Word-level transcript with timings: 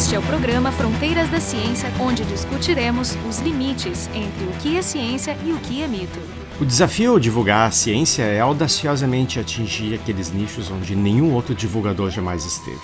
Este 0.00 0.14
é 0.14 0.18
o 0.18 0.22
programa 0.22 0.72
Fronteiras 0.72 1.28
da 1.28 1.38
Ciência, 1.38 1.92
onde 2.00 2.24
discutiremos 2.24 3.18
os 3.28 3.38
limites 3.40 4.08
entre 4.14 4.44
o 4.46 4.52
que 4.52 4.78
é 4.78 4.80
ciência 4.80 5.36
e 5.44 5.52
o 5.52 5.58
que 5.58 5.82
é 5.82 5.86
mito. 5.86 6.18
O 6.58 6.64
desafio 6.64 7.12
ao 7.12 7.20
divulgar 7.20 7.68
a 7.68 7.70
ciência 7.70 8.22
é 8.22 8.40
audaciosamente 8.40 9.38
atingir 9.38 9.94
aqueles 9.94 10.32
nichos 10.32 10.70
onde 10.70 10.96
nenhum 10.96 11.34
outro 11.34 11.54
divulgador 11.54 12.10
jamais 12.10 12.46
esteve. 12.46 12.80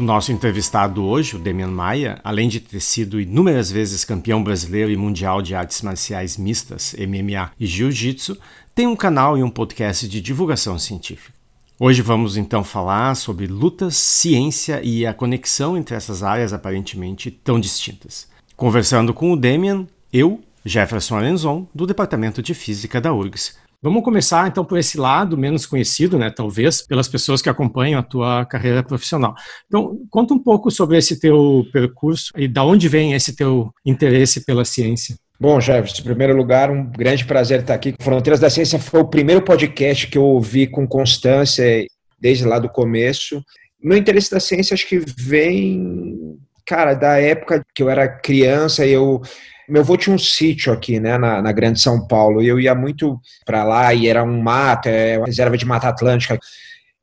O 0.00 0.02
nosso 0.02 0.32
entrevistado 0.32 1.04
hoje, 1.04 1.36
o 1.36 1.38
Demian 1.38 1.68
Maia, 1.68 2.18
além 2.24 2.48
de 2.48 2.58
ter 2.58 2.80
sido 2.80 3.20
inúmeras 3.20 3.70
vezes 3.70 4.02
campeão 4.02 4.42
brasileiro 4.42 4.90
e 4.90 4.96
mundial 4.96 5.42
de 5.42 5.54
artes 5.54 5.82
marciais 5.82 6.38
mistas, 6.38 6.96
MMA 6.98 7.50
e 7.60 7.66
Jiu-Jitsu, 7.66 8.34
tem 8.74 8.86
um 8.86 8.96
canal 8.96 9.36
e 9.36 9.42
um 9.42 9.50
podcast 9.50 10.08
de 10.08 10.22
divulgação 10.22 10.78
científica. 10.78 11.35
Hoje 11.78 12.00
vamos 12.00 12.38
então 12.38 12.64
falar 12.64 13.14
sobre 13.14 13.46
lutas, 13.46 13.96
ciência 13.96 14.80
e 14.82 15.06
a 15.06 15.12
conexão 15.12 15.76
entre 15.76 15.94
essas 15.94 16.22
áreas 16.22 16.54
aparentemente 16.54 17.30
tão 17.30 17.60
distintas. 17.60 18.26
Conversando 18.56 19.12
com 19.12 19.30
o 19.30 19.36
Demian, 19.36 19.86
eu, 20.10 20.40
Jefferson 20.64 21.18
Alenzon, 21.18 21.68
do 21.74 21.86
Departamento 21.86 22.42
de 22.42 22.54
Física 22.54 22.98
da 22.98 23.12
URGS. 23.12 23.58
Vamos 23.82 24.02
começar 24.02 24.48
então 24.48 24.64
por 24.64 24.78
esse 24.78 24.96
lado 24.96 25.36
menos 25.36 25.66
conhecido, 25.66 26.18
né, 26.18 26.30
talvez, 26.30 26.80
pelas 26.80 27.08
pessoas 27.08 27.42
que 27.42 27.50
acompanham 27.50 28.00
a 28.00 28.02
tua 28.02 28.46
carreira 28.46 28.82
profissional. 28.82 29.34
Então, 29.66 29.98
conta 30.08 30.32
um 30.32 30.42
pouco 30.42 30.70
sobre 30.70 30.96
esse 30.96 31.20
teu 31.20 31.62
percurso 31.74 32.32
e 32.38 32.48
da 32.48 32.64
onde 32.64 32.88
vem 32.88 33.12
esse 33.12 33.36
teu 33.36 33.70
interesse 33.84 34.46
pela 34.46 34.64
ciência. 34.64 35.14
Bom, 35.38 35.60
Jefferson, 35.60 36.00
em 36.00 36.04
primeiro 36.04 36.34
lugar, 36.34 36.70
um 36.70 36.84
grande 36.84 37.24
prazer 37.24 37.60
estar 37.60 37.74
aqui. 37.74 37.94
Fronteiras 38.00 38.40
da 38.40 38.48
Ciência 38.48 38.78
foi 38.78 39.00
o 39.00 39.08
primeiro 39.08 39.42
podcast 39.42 40.06
que 40.06 40.16
eu 40.16 40.24
ouvi 40.24 40.66
com 40.66 40.86
constância 40.86 41.86
desde 42.18 42.46
lá 42.46 42.58
do 42.58 42.70
começo. 42.70 43.44
Meu 43.78 43.98
interesse 43.98 44.30
da 44.30 44.40
ciência 44.40 44.72
acho 44.72 44.88
que 44.88 44.98
vem, 44.98 46.38
cara, 46.66 46.94
da 46.94 47.20
época 47.20 47.62
que 47.74 47.82
eu 47.82 47.90
era 47.90 48.08
criança 48.08 48.86
e 48.86 48.92
eu 48.92 49.20
meu 49.68 49.82
avô 49.82 49.96
tinha 49.96 50.14
um 50.14 50.18
sítio 50.18 50.72
aqui, 50.72 51.00
né, 51.00 51.18
na, 51.18 51.42
na 51.42 51.50
Grande 51.50 51.80
São 51.80 52.06
Paulo, 52.06 52.40
e 52.40 52.46
eu 52.46 52.60
ia 52.60 52.72
muito 52.72 53.20
para 53.44 53.64
lá 53.64 53.92
e 53.92 54.06
era 54.08 54.22
um 54.22 54.40
mato, 54.40 54.88
é 54.88 55.18
uma 55.18 55.26
reserva 55.26 55.58
de 55.58 55.66
Mata 55.66 55.88
Atlântica, 55.88 56.38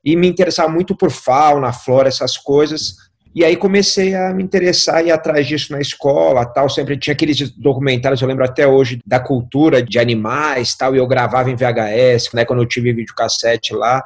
e 0.02 0.16
me 0.16 0.26
interessava 0.26 0.70
muito 0.70 0.96
por 0.96 1.10
fauna, 1.10 1.72
flora, 1.74 2.08
essas 2.08 2.38
coisas. 2.38 2.96
E 3.34 3.44
aí 3.44 3.56
comecei 3.56 4.14
a 4.14 4.32
me 4.32 4.44
interessar 4.44 5.02
e 5.02 5.08
ir 5.08 5.10
atrás 5.10 5.46
disso 5.46 5.72
na 5.72 5.80
escola, 5.80 6.46
tal. 6.46 6.70
Sempre 6.70 6.96
tinha 6.96 7.12
aqueles 7.12 7.50
documentários, 7.50 8.22
eu 8.22 8.28
lembro 8.28 8.44
até 8.44 8.64
hoje, 8.64 9.00
da 9.04 9.18
cultura 9.18 9.82
de 9.82 9.98
animais, 9.98 10.76
tal. 10.76 10.94
E 10.94 10.98
eu 10.98 11.06
gravava 11.06 11.50
em 11.50 11.56
VHS, 11.56 12.32
né? 12.32 12.44
Quando 12.44 12.62
eu 12.62 12.68
tive 12.68 12.92
videocassete 12.92 13.74
lá. 13.74 14.04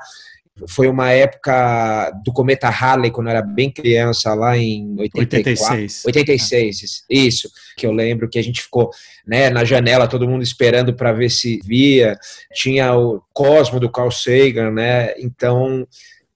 Foi 0.66 0.88
uma 0.88 1.12
época 1.12 2.10
do 2.24 2.32
cometa 2.32 2.68
Halley, 2.68 3.12
quando 3.12 3.28
eu 3.28 3.30
era 3.30 3.42
bem 3.42 3.70
criança, 3.70 4.34
lá 4.34 4.56
em 4.56 4.96
84, 4.98 5.76
86. 5.76 6.04
86, 6.04 7.04
isso. 7.08 7.48
Que 7.76 7.86
eu 7.86 7.92
lembro 7.92 8.28
que 8.28 8.40
a 8.40 8.42
gente 8.42 8.62
ficou 8.62 8.90
né, 9.24 9.50
na 9.50 9.62
janela, 9.62 10.08
todo 10.08 10.28
mundo 10.28 10.42
esperando 10.42 10.94
para 10.94 11.12
ver 11.12 11.30
se 11.30 11.60
via. 11.64 12.18
Tinha 12.52 12.96
o 12.96 13.22
Cosmo 13.32 13.78
do 13.78 13.90
Carl 13.90 14.10
Sagan, 14.10 14.72
né? 14.72 15.12
Então, 15.18 15.86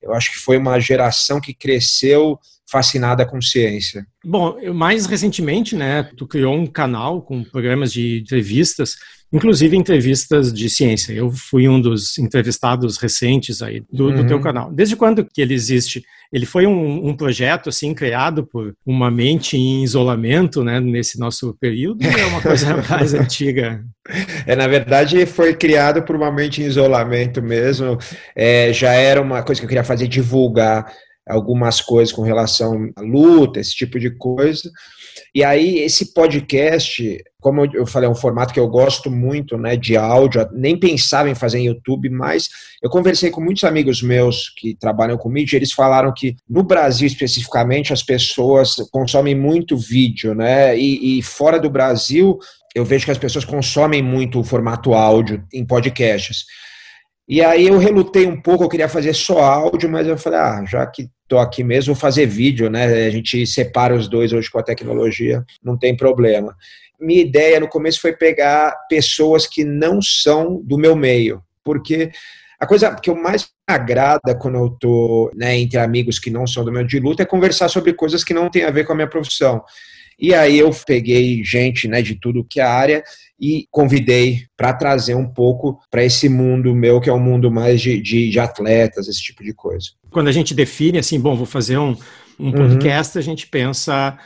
eu 0.00 0.12
acho 0.12 0.30
que 0.30 0.38
foi 0.38 0.56
uma 0.56 0.78
geração 0.78 1.40
que 1.40 1.54
cresceu 1.54 2.38
fascinada 2.72 3.26
com 3.26 3.40
ciência. 3.42 4.06
Bom, 4.24 4.56
mais 4.72 5.04
recentemente, 5.04 5.76
né, 5.76 6.08
tu 6.16 6.26
criou 6.26 6.54
um 6.54 6.66
canal 6.66 7.20
com 7.20 7.44
programas 7.44 7.92
de 7.92 8.20
entrevistas, 8.20 8.96
inclusive 9.30 9.76
entrevistas 9.76 10.50
de 10.50 10.70
ciência. 10.70 11.12
Eu 11.12 11.30
fui 11.30 11.68
um 11.68 11.78
dos 11.78 12.16
entrevistados 12.16 12.96
recentes 12.96 13.60
aí 13.60 13.82
do, 13.92 14.08
uhum. 14.08 14.16
do 14.16 14.26
teu 14.26 14.40
canal. 14.40 14.72
Desde 14.72 14.96
quando 14.96 15.22
que 15.22 15.42
ele 15.42 15.52
existe? 15.52 16.02
Ele 16.32 16.46
foi 16.46 16.66
um, 16.66 17.08
um, 17.08 17.14
projeto 17.14 17.68
assim 17.68 17.92
criado 17.92 18.46
por 18.46 18.74
uma 18.86 19.10
mente 19.10 19.54
em 19.54 19.84
isolamento, 19.84 20.64
né, 20.64 20.80
nesse 20.80 21.18
nosso 21.18 21.54
período. 21.60 22.06
Ou 22.06 22.18
é 22.18 22.24
uma 22.24 22.40
coisa 22.40 22.74
mais 22.88 23.12
antiga. 23.12 23.84
É 24.46 24.56
na 24.56 24.66
verdade 24.66 25.26
foi 25.26 25.54
criado 25.54 26.02
por 26.02 26.16
uma 26.16 26.32
mente 26.32 26.62
em 26.62 26.66
isolamento 26.66 27.42
mesmo. 27.42 27.98
É, 28.34 28.72
já 28.72 28.92
era 28.92 29.20
uma 29.20 29.42
coisa 29.42 29.60
que 29.60 29.66
eu 29.66 29.68
queria 29.68 29.84
fazer 29.84 30.08
divulgar 30.08 30.90
algumas 31.28 31.80
coisas 31.80 32.12
com 32.12 32.22
relação 32.22 32.90
à 32.96 33.00
luta, 33.00 33.60
esse 33.60 33.74
tipo 33.74 33.98
de 33.98 34.10
coisa. 34.10 34.70
E 35.34 35.44
aí, 35.44 35.78
esse 35.78 36.12
podcast, 36.12 37.22
como 37.40 37.64
eu 37.64 37.86
falei, 37.86 38.08
é 38.08 38.10
um 38.10 38.14
formato 38.14 38.52
que 38.52 38.60
eu 38.60 38.68
gosto 38.68 39.10
muito, 39.10 39.56
né, 39.56 39.76
de 39.76 39.96
áudio, 39.96 40.48
nem 40.52 40.78
pensava 40.78 41.28
em 41.28 41.34
fazer 41.34 41.58
em 41.58 41.66
YouTube, 41.66 42.08
mas 42.08 42.48
eu 42.82 42.90
conversei 42.90 43.30
com 43.30 43.40
muitos 43.40 43.64
amigos 43.64 44.02
meus 44.02 44.48
que 44.56 44.74
trabalham 44.74 45.18
com 45.18 45.28
mídia, 45.28 45.56
eles 45.56 45.72
falaram 45.72 46.12
que 46.14 46.36
no 46.48 46.62
Brasil 46.62 47.06
especificamente 47.06 47.92
as 47.92 48.02
pessoas 48.02 48.76
consomem 48.90 49.34
muito 49.34 49.76
vídeo, 49.76 50.34
né, 50.34 50.76
e, 50.78 51.18
e 51.18 51.22
fora 51.22 51.58
do 51.58 51.70
Brasil 51.70 52.38
eu 52.74 52.84
vejo 52.84 53.04
que 53.04 53.10
as 53.10 53.18
pessoas 53.18 53.44
consomem 53.44 54.02
muito 54.02 54.40
o 54.40 54.44
formato 54.44 54.94
áudio 54.94 55.44
em 55.52 55.64
podcasts. 55.64 56.44
E 57.28 57.40
aí 57.40 57.68
eu 57.68 57.78
relutei 57.78 58.26
um 58.26 58.40
pouco, 58.40 58.64
eu 58.64 58.68
queria 58.68 58.88
fazer 58.88 59.14
só 59.14 59.40
áudio, 59.40 59.88
mas 59.88 60.06
eu 60.06 60.18
falei, 60.18 60.38
ah, 60.38 60.64
já 60.66 60.86
que 60.86 61.08
estou 61.22 61.38
aqui 61.38 61.62
mesmo, 61.62 61.94
vou 61.94 62.00
fazer 62.00 62.26
vídeo, 62.26 62.68
né? 62.68 63.06
A 63.06 63.10
gente 63.10 63.46
separa 63.46 63.94
os 63.94 64.08
dois 64.08 64.32
hoje 64.32 64.50
com 64.50 64.58
a 64.58 64.62
tecnologia, 64.62 65.44
não 65.62 65.78
tem 65.78 65.96
problema. 65.96 66.54
Minha 67.00 67.22
ideia 67.22 67.58
no 67.58 67.68
começo 67.68 68.00
foi 68.00 68.12
pegar 68.12 68.76
pessoas 68.88 69.46
que 69.46 69.64
não 69.64 70.00
são 70.02 70.60
do 70.62 70.76
meu 70.76 70.94
meio, 70.94 71.42
porque 71.64 72.10
a 72.60 72.66
coisa 72.66 72.94
que 72.94 73.10
eu 73.10 73.16
mais 73.16 73.48
agrada 73.66 74.34
quando 74.34 74.56
eu 74.56 74.66
estou 74.66 75.30
né, 75.34 75.58
entre 75.58 75.78
amigos 75.78 76.18
que 76.18 76.30
não 76.30 76.46
são 76.46 76.64
do 76.64 76.70
meu 76.70 76.84
de 76.84 77.00
luta 77.00 77.22
é 77.22 77.26
conversar 77.26 77.68
sobre 77.68 77.92
coisas 77.92 78.22
que 78.22 78.34
não 78.34 78.50
têm 78.50 78.64
a 78.64 78.70
ver 78.70 78.84
com 78.84 78.92
a 78.92 78.96
minha 78.96 79.08
profissão. 79.08 79.64
E 80.18 80.34
aí 80.34 80.58
eu 80.58 80.70
peguei 80.86 81.42
gente 81.44 81.88
né, 81.88 82.02
de 82.02 82.14
tudo 82.14 82.44
que 82.44 82.60
é 82.60 82.64
área 82.64 83.02
e 83.40 83.66
convidei 83.70 84.42
para 84.56 84.72
trazer 84.72 85.14
um 85.14 85.28
pouco 85.28 85.80
para 85.90 86.04
esse 86.04 86.28
mundo 86.28 86.74
meu, 86.74 87.00
que 87.00 87.10
é 87.10 87.12
um 87.12 87.18
mundo 87.18 87.50
mais 87.50 87.80
de, 87.80 88.00
de, 88.00 88.30
de, 88.30 88.38
atletas, 88.38 89.08
esse 89.08 89.20
tipo 89.20 89.42
de 89.42 89.52
coisa. 89.52 89.88
Quando 90.10 90.28
a 90.28 90.32
gente 90.32 90.54
define 90.54 90.98
assim, 90.98 91.18
bom, 91.18 91.34
vou 91.34 91.46
fazer 91.46 91.76
um, 91.76 91.96
um 92.38 92.46
uhum. 92.46 92.52
podcast, 92.52 93.18
a 93.18 93.22
gente 93.22 93.48
pensa 93.48 94.16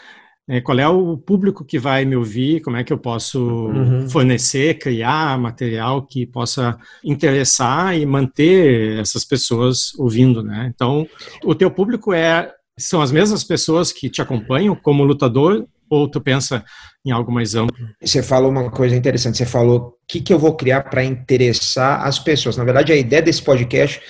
é, 0.49 0.61
qual 0.61 0.79
é 0.79 0.87
o 0.87 1.17
público 1.17 1.65
que 1.65 1.79
vai 1.79 2.05
me 2.05 2.15
ouvir, 2.15 2.61
como 2.61 2.77
é 2.77 2.85
que 2.85 2.93
eu 2.93 2.99
posso 2.99 3.41
uhum. 3.41 4.09
fornecer, 4.09 4.79
criar 4.79 5.39
material 5.39 6.07
que 6.07 6.27
possa 6.27 6.79
interessar 7.03 7.99
e 7.99 8.07
manter 8.07 8.99
essas 9.01 9.25
pessoas 9.25 9.93
ouvindo, 9.99 10.43
né? 10.43 10.71
Então, 10.75 11.07
o 11.43 11.55
teu 11.55 11.71
público 11.71 12.13
é 12.13 12.53
são 12.79 13.01
as 13.01 13.11
mesmas 13.11 13.43
pessoas 13.43 13.91
que 13.91 14.11
te 14.11 14.21
acompanham 14.21 14.77
como 14.77 15.03
lutador 15.03 15.67
ou 15.91 16.09
tu 16.09 16.21
pensa 16.21 16.65
em 17.05 17.11
algo 17.11 17.33
mais 17.33 17.55
amplo? 17.55 17.77
Você 18.03 18.23
falou 18.23 18.51
uma 18.51 18.71
coisa 18.71 18.97
interessante. 18.97 19.39
Você 19.39 19.47
falou 19.47 19.79
o 19.79 19.95
que, 20.09 20.21
que 20.21 20.33
eu 20.33 20.39
vou 20.39 20.55
criar 20.55 20.83
para 20.83 21.05
interessar 21.05 22.07
as 22.07 22.19
pessoas. 22.19 22.57
Na 22.57 22.65
verdade, 22.65 22.93
a 22.93 22.97
ideia 22.97 23.23
desse 23.23 23.43
podcast 23.43 24.01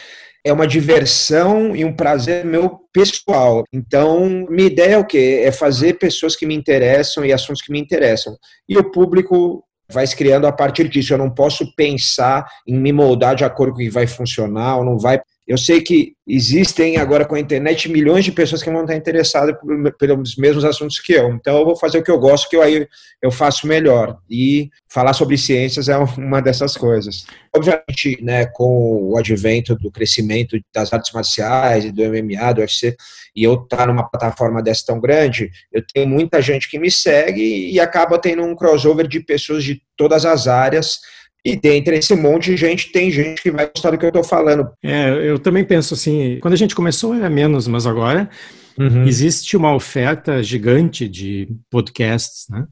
é 0.44 0.52
uma 0.52 0.66
diversão 0.66 1.74
e 1.74 1.84
um 1.84 1.92
prazer 1.92 2.44
meu 2.44 2.78
pessoal. 2.92 3.64
Então, 3.72 4.46
minha 4.48 4.68
ideia 4.68 4.94
é 4.94 4.98
o 4.98 5.04
quê? 5.04 5.42
É 5.44 5.50
fazer 5.50 5.98
pessoas 5.98 6.36
que 6.36 6.46
me 6.46 6.54
interessam 6.54 7.24
e 7.24 7.32
assuntos 7.32 7.62
que 7.62 7.72
me 7.72 7.80
interessam. 7.80 8.36
E 8.68 8.78
o 8.78 8.90
público 8.90 9.64
vai 9.90 10.06
se 10.06 10.16
criando 10.16 10.46
a 10.46 10.52
partir 10.52 10.88
disso. 10.88 11.12
Eu 11.12 11.18
não 11.18 11.30
posso 11.30 11.74
pensar 11.74 12.46
em 12.66 12.76
me 12.76 12.92
moldar 12.92 13.34
de 13.34 13.44
acordo 13.44 13.72
com 13.72 13.78
o 13.78 13.84
que 13.84 13.90
vai 13.90 14.06
funcionar 14.06 14.78
ou 14.78 14.84
não 14.84 14.98
vai. 14.98 15.20
Eu 15.46 15.56
sei 15.56 15.80
que 15.80 16.14
existem 16.26 16.96
agora 16.96 17.24
com 17.24 17.36
a 17.36 17.40
internet 17.40 17.88
milhões 17.88 18.24
de 18.24 18.32
pessoas 18.32 18.64
que 18.64 18.70
vão 18.70 18.80
estar 18.80 18.96
interessadas 18.96 19.54
pelos 19.96 20.34
mesmos 20.36 20.64
assuntos 20.64 20.98
que 20.98 21.12
eu. 21.12 21.30
Então 21.30 21.56
eu 21.58 21.64
vou 21.64 21.76
fazer 21.76 21.98
o 21.98 22.02
que 22.02 22.10
eu 22.10 22.18
gosto, 22.18 22.48
que 22.48 22.56
eu 22.56 22.62
aí 22.62 22.88
eu 23.22 23.30
faço 23.30 23.64
melhor. 23.64 24.18
E 24.28 24.68
falar 24.88 25.12
sobre 25.12 25.38
ciências 25.38 25.88
é 25.88 25.96
uma 25.96 26.42
dessas 26.42 26.76
coisas. 26.76 27.24
Obviamente, 27.54 28.18
né, 28.20 28.46
com 28.46 29.12
o 29.12 29.16
advento 29.16 29.76
do 29.76 29.88
crescimento 29.88 30.58
das 30.74 30.92
artes 30.92 31.12
marciais 31.12 31.84
e 31.84 31.92
do 31.92 32.02
MMA, 32.02 32.52
do 32.52 32.60
UFC, 32.60 32.96
e 33.34 33.44
eu 33.44 33.54
estar 33.54 33.76
tá 33.76 33.86
numa 33.86 34.08
plataforma 34.08 34.60
dessa 34.60 34.86
tão 34.86 34.98
grande, 34.98 35.50
eu 35.72 35.82
tenho 35.94 36.08
muita 36.08 36.42
gente 36.42 36.68
que 36.68 36.78
me 36.78 36.90
segue 36.90 37.70
e 37.70 37.78
acaba 37.78 38.18
tendo 38.18 38.42
um 38.42 38.56
crossover 38.56 39.06
de 39.06 39.20
pessoas 39.20 39.62
de 39.62 39.80
todas 39.96 40.24
as 40.24 40.48
áreas 40.48 40.98
e 41.46 41.54
dentro 41.54 41.92
desse 41.92 42.12
monte 42.16 42.46
de 42.46 42.56
gente, 42.56 42.90
tem 42.90 43.08
gente 43.08 43.40
que 43.40 43.52
vai 43.52 43.70
gostar 43.70 43.92
do 43.92 43.98
que 43.98 44.04
eu 44.04 44.08
estou 44.08 44.24
falando. 44.24 44.68
É, 44.82 45.10
eu 45.30 45.38
também 45.38 45.64
penso 45.64 45.94
assim, 45.94 46.40
quando 46.42 46.54
a 46.54 46.56
gente 46.56 46.74
começou 46.74 47.14
era 47.14 47.30
menos, 47.30 47.68
mas 47.68 47.86
agora 47.86 48.28
uhum. 48.76 49.04
existe 49.04 49.56
uma 49.56 49.72
oferta 49.72 50.42
gigante 50.42 51.08
de 51.08 51.48
podcasts, 51.70 52.46
né? 52.50 52.66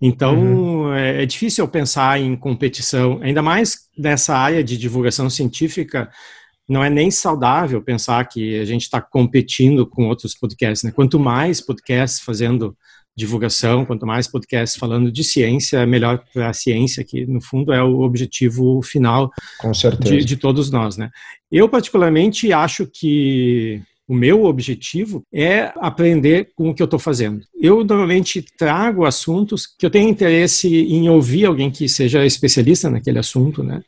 Então, 0.00 0.36
uhum. 0.36 0.94
é, 0.94 1.24
é, 1.24 1.26
difícil 1.26 1.66
pensar 1.66 2.20
em 2.20 2.36
competição, 2.36 3.18
ainda 3.22 3.42
mais 3.42 3.88
nessa 3.98 4.36
área 4.36 4.62
de 4.62 4.78
divulgação 4.78 5.28
científica, 5.28 6.08
não 6.68 6.82
é 6.82 6.88
nem 6.88 7.10
saudável 7.10 7.82
pensar 7.82 8.24
que 8.28 8.58
a 8.60 8.64
gente 8.64 8.82
está 8.82 9.00
competindo 9.00 9.84
com 9.84 10.06
outros 10.06 10.36
podcasts. 10.36 10.84
Né? 10.84 10.92
Quanto 10.94 11.18
mais 11.18 11.60
podcasts 11.60 12.20
fazendo 12.20 12.76
divulgação, 13.16 13.84
quanto 13.84 14.06
mais 14.06 14.26
podcasts 14.26 14.78
falando 14.78 15.12
de 15.12 15.22
ciência, 15.22 15.86
melhor 15.86 16.22
para 16.32 16.48
a 16.48 16.52
ciência, 16.52 17.04
que 17.04 17.26
no 17.26 17.40
fundo 17.40 17.72
é 17.72 17.82
o 17.82 18.00
objetivo 18.00 18.80
final 18.82 19.30
de, 20.00 20.24
de, 20.24 20.36
todos 20.36 20.70
nós. 20.70 20.96
Né? 20.96 21.10
Eu, 21.50 21.68
particularmente, 21.68 22.52
acho 22.52 22.86
que 22.86 23.82
O 24.08 24.14
meu 24.14 24.44
objetivo 24.44 25.22
é 25.32 25.72
aprender 25.76 26.50
com 26.56 26.68
o 26.68 26.74
que 26.74 26.82
eu 26.82 26.86
estou 26.86 26.98
fazendo. 26.98 27.40
Eu 27.54 27.84
normalmente 27.84 28.44
trago 28.58 29.06
assuntos 29.06 29.66
que 29.66 29.86
eu 29.86 29.90
tenho 29.90 30.08
interesse 30.08 30.68
em 30.68 31.08
ouvir 31.08 31.46
alguém 31.46 31.70
que 31.70 31.88
seja 31.88 32.26
especialista 32.26 32.90
naquele 32.90 33.20
assunto, 33.20 33.62
né? 33.62 33.80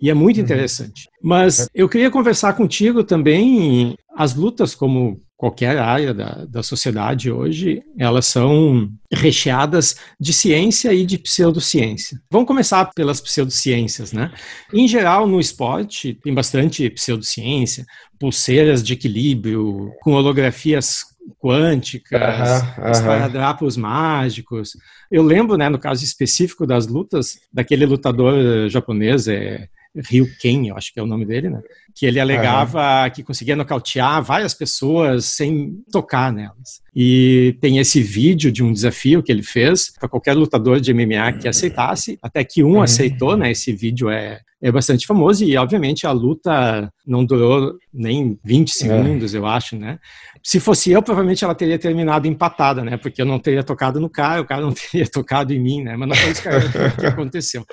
E 0.00 0.10
é 0.10 0.14
muito 0.14 0.38
uhum. 0.38 0.44
interessante. 0.44 1.08
Mas 1.22 1.68
eu 1.74 1.88
queria 1.88 2.10
conversar 2.10 2.54
contigo 2.54 3.04
também 3.04 3.96
as 4.16 4.34
lutas 4.34 4.74
como 4.74 5.20
qualquer 5.40 5.78
área 5.78 6.12
da, 6.12 6.44
da 6.44 6.62
sociedade 6.62 7.32
hoje, 7.32 7.82
elas 7.98 8.26
são 8.26 8.92
recheadas 9.10 9.96
de 10.20 10.34
ciência 10.34 10.92
e 10.92 11.06
de 11.06 11.16
pseudociência. 11.16 12.20
Vamos 12.30 12.46
começar 12.46 12.84
pelas 12.94 13.22
pseudociências, 13.22 14.12
né? 14.12 14.30
Em 14.70 14.86
geral, 14.86 15.26
no 15.26 15.40
esporte, 15.40 16.12
tem 16.22 16.34
bastante 16.34 16.90
pseudociência, 16.90 17.86
pulseiras 18.18 18.82
de 18.82 18.92
equilíbrio, 18.92 19.90
com 20.02 20.12
holografias 20.12 21.04
quânticas, 21.38 22.60
uhum, 22.60 23.78
uhum. 23.78 23.80
mágicos. 23.80 24.76
Eu 25.10 25.22
lembro, 25.22 25.56
né, 25.56 25.70
no 25.70 25.78
caso 25.78 26.04
específico 26.04 26.66
das 26.66 26.86
lutas, 26.86 27.38
daquele 27.50 27.86
lutador 27.86 28.68
japonês, 28.68 29.26
é, 29.26 29.66
Ryu 29.96 30.26
Ken, 30.38 30.68
eu 30.68 30.76
acho 30.76 30.92
que 30.92 31.00
é 31.00 31.02
o 31.02 31.06
nome 31.06 31.24
dele, 31.24 31.48
né? 31.48 31.62
Que 31.94 32.06
ele 32.06 32.20
alegava 32.20 33.04
uhum. 33.04 33.10
que 33.10 33.22
conseguia 33.22 33.56
nocautear 33.56 34.22
várias 34.22 34.54
pessoas 34.54 35.24
sem 35.26 35.82
tocar 35.90 36.32
nelas. 36.32 36.80
E 36.94 37.56
tem 37.60 37.78
esse 37.78 38.02
vídeo 38.02 38.50
de 38.50 38.62
um 38.62 38.72
desafio 38.72 39.22
que 39.22 39.30
ele 39.30 39.42
fez 39.42 39.92
para 39.98 40.08
qualquer 40.08 40.34
lutador 40.34 40.80
de 40.80 40.92
MMA 40.92 41.32
que 41.40 41.48
aceitasse, 41.48 42.18
até 42.22 42.42
que 42.44 42.62
um 42.62 42.74
uhum. 42.74 42.82
aceitou, 42.82 43.36
né? 43.36 43.50
Esse 43.50 43.72
vídeo 43.72 44.10
é, 44.10 44.40
é 44.60 44.70
bastante 44.70 45.06
famoso 45.06 45.44
e, 45.44 45.56
obviamente, 45.56 46.06
a 46.06 46.12
luta 46.12 46.92
não 47.06 47.24
durou 47.24 47.74
nem 47.92 48.38
20 48.44 48.68
é. 48.68 48.72
segundos, 48.72 49.34
eu 49.34 49.46
acho, 49.46 49.76
né? 49.76 49.98
Se 50.42 50.58
fosse 50.58 50.90
eu, 50.90 51.02
provavelmente 51.02 51.44
ela 51.44 51.54
teria 51.54 51.78
terminado 51.78 52.26
empatada, 52.26 52.82
né? 52.82 52.96
Porque 52.96 53.20
eu 53.20 53.26
não 53.26 53.38
teria 53.38 53.62
tocado 53.62 54.00
no 54.00 54.08
cara, 54.08 54.40
o 54.40 54.46
cara 54.46 54.62
não 54.62 54.72
teria 54.90 55.06
tocado 55.06 55.52
em 55.52 55.58
mim, 55.58 55.82
né? 55.82 55.96
Mas 55.96 56.08
não 56.08 56.16
foi 56.16 56.30
isso 56.30 56.42
que 56.98 57.06
aconteceu. 57.06 57.64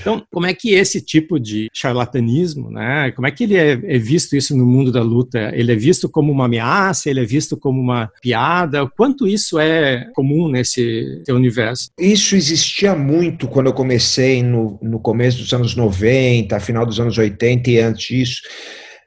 Então, 0.00 0.22
como 0.32 0.46
é 0.46 0.54
que 0.54 0.74
esse 0.74 1.00
tipo 1.00 1.38
de 1.38 1.68
charlatanismo, 1.72 2.70
né? 2.70 3.12
Como 3.12 3.26
é 3.26 3.30
que 3.30 3.44
ele 3.44 3.56
é, 3.56 3.72
é 3.72 3.98
visto 3.98 4.36
isso 4.36 4.56
no 4.56 4.66
mundo 4.66 4.90
da 4.90 5.02
luta? 5.02 5.50
Ele 5.54 5.72
é 5.72 5.76
visto 5.76 6.08
como 6.08 6.32
uma 6.32 6.46
ameaça? 6.46 7.08
Ele 7.08 7.20
é 7.20 7.24
visto 7.24 7.56
como 7.56 7.80
uma 7.80 8.10
piada? 8.20 8.86
Quanto 8.88 9.26
isso 9.26 9.58
é 9.58 10.10
comum 10.14 10.48
nesse 10.48 11.22
universo? 11.28 11.90
Isso 11.98 12.34
existia 12.34 12.94
muito 12.94 13.48
quando 13.48 13.66
eu 13.66 13.72
comecei 13.72 14.42
no, 14.42 14.78
no 14.82 14.98
começo 14.98 15.38
dos 15.38 15.52
anos 15.52 15.76
90, 15.76 16.58
final 16.60 16.84
dos 16.84 16.98
anos 16.98 17.16
80 17.16 17.70
e 17.70 17.78
antes 17.78 18.06
disso 18.06 18.42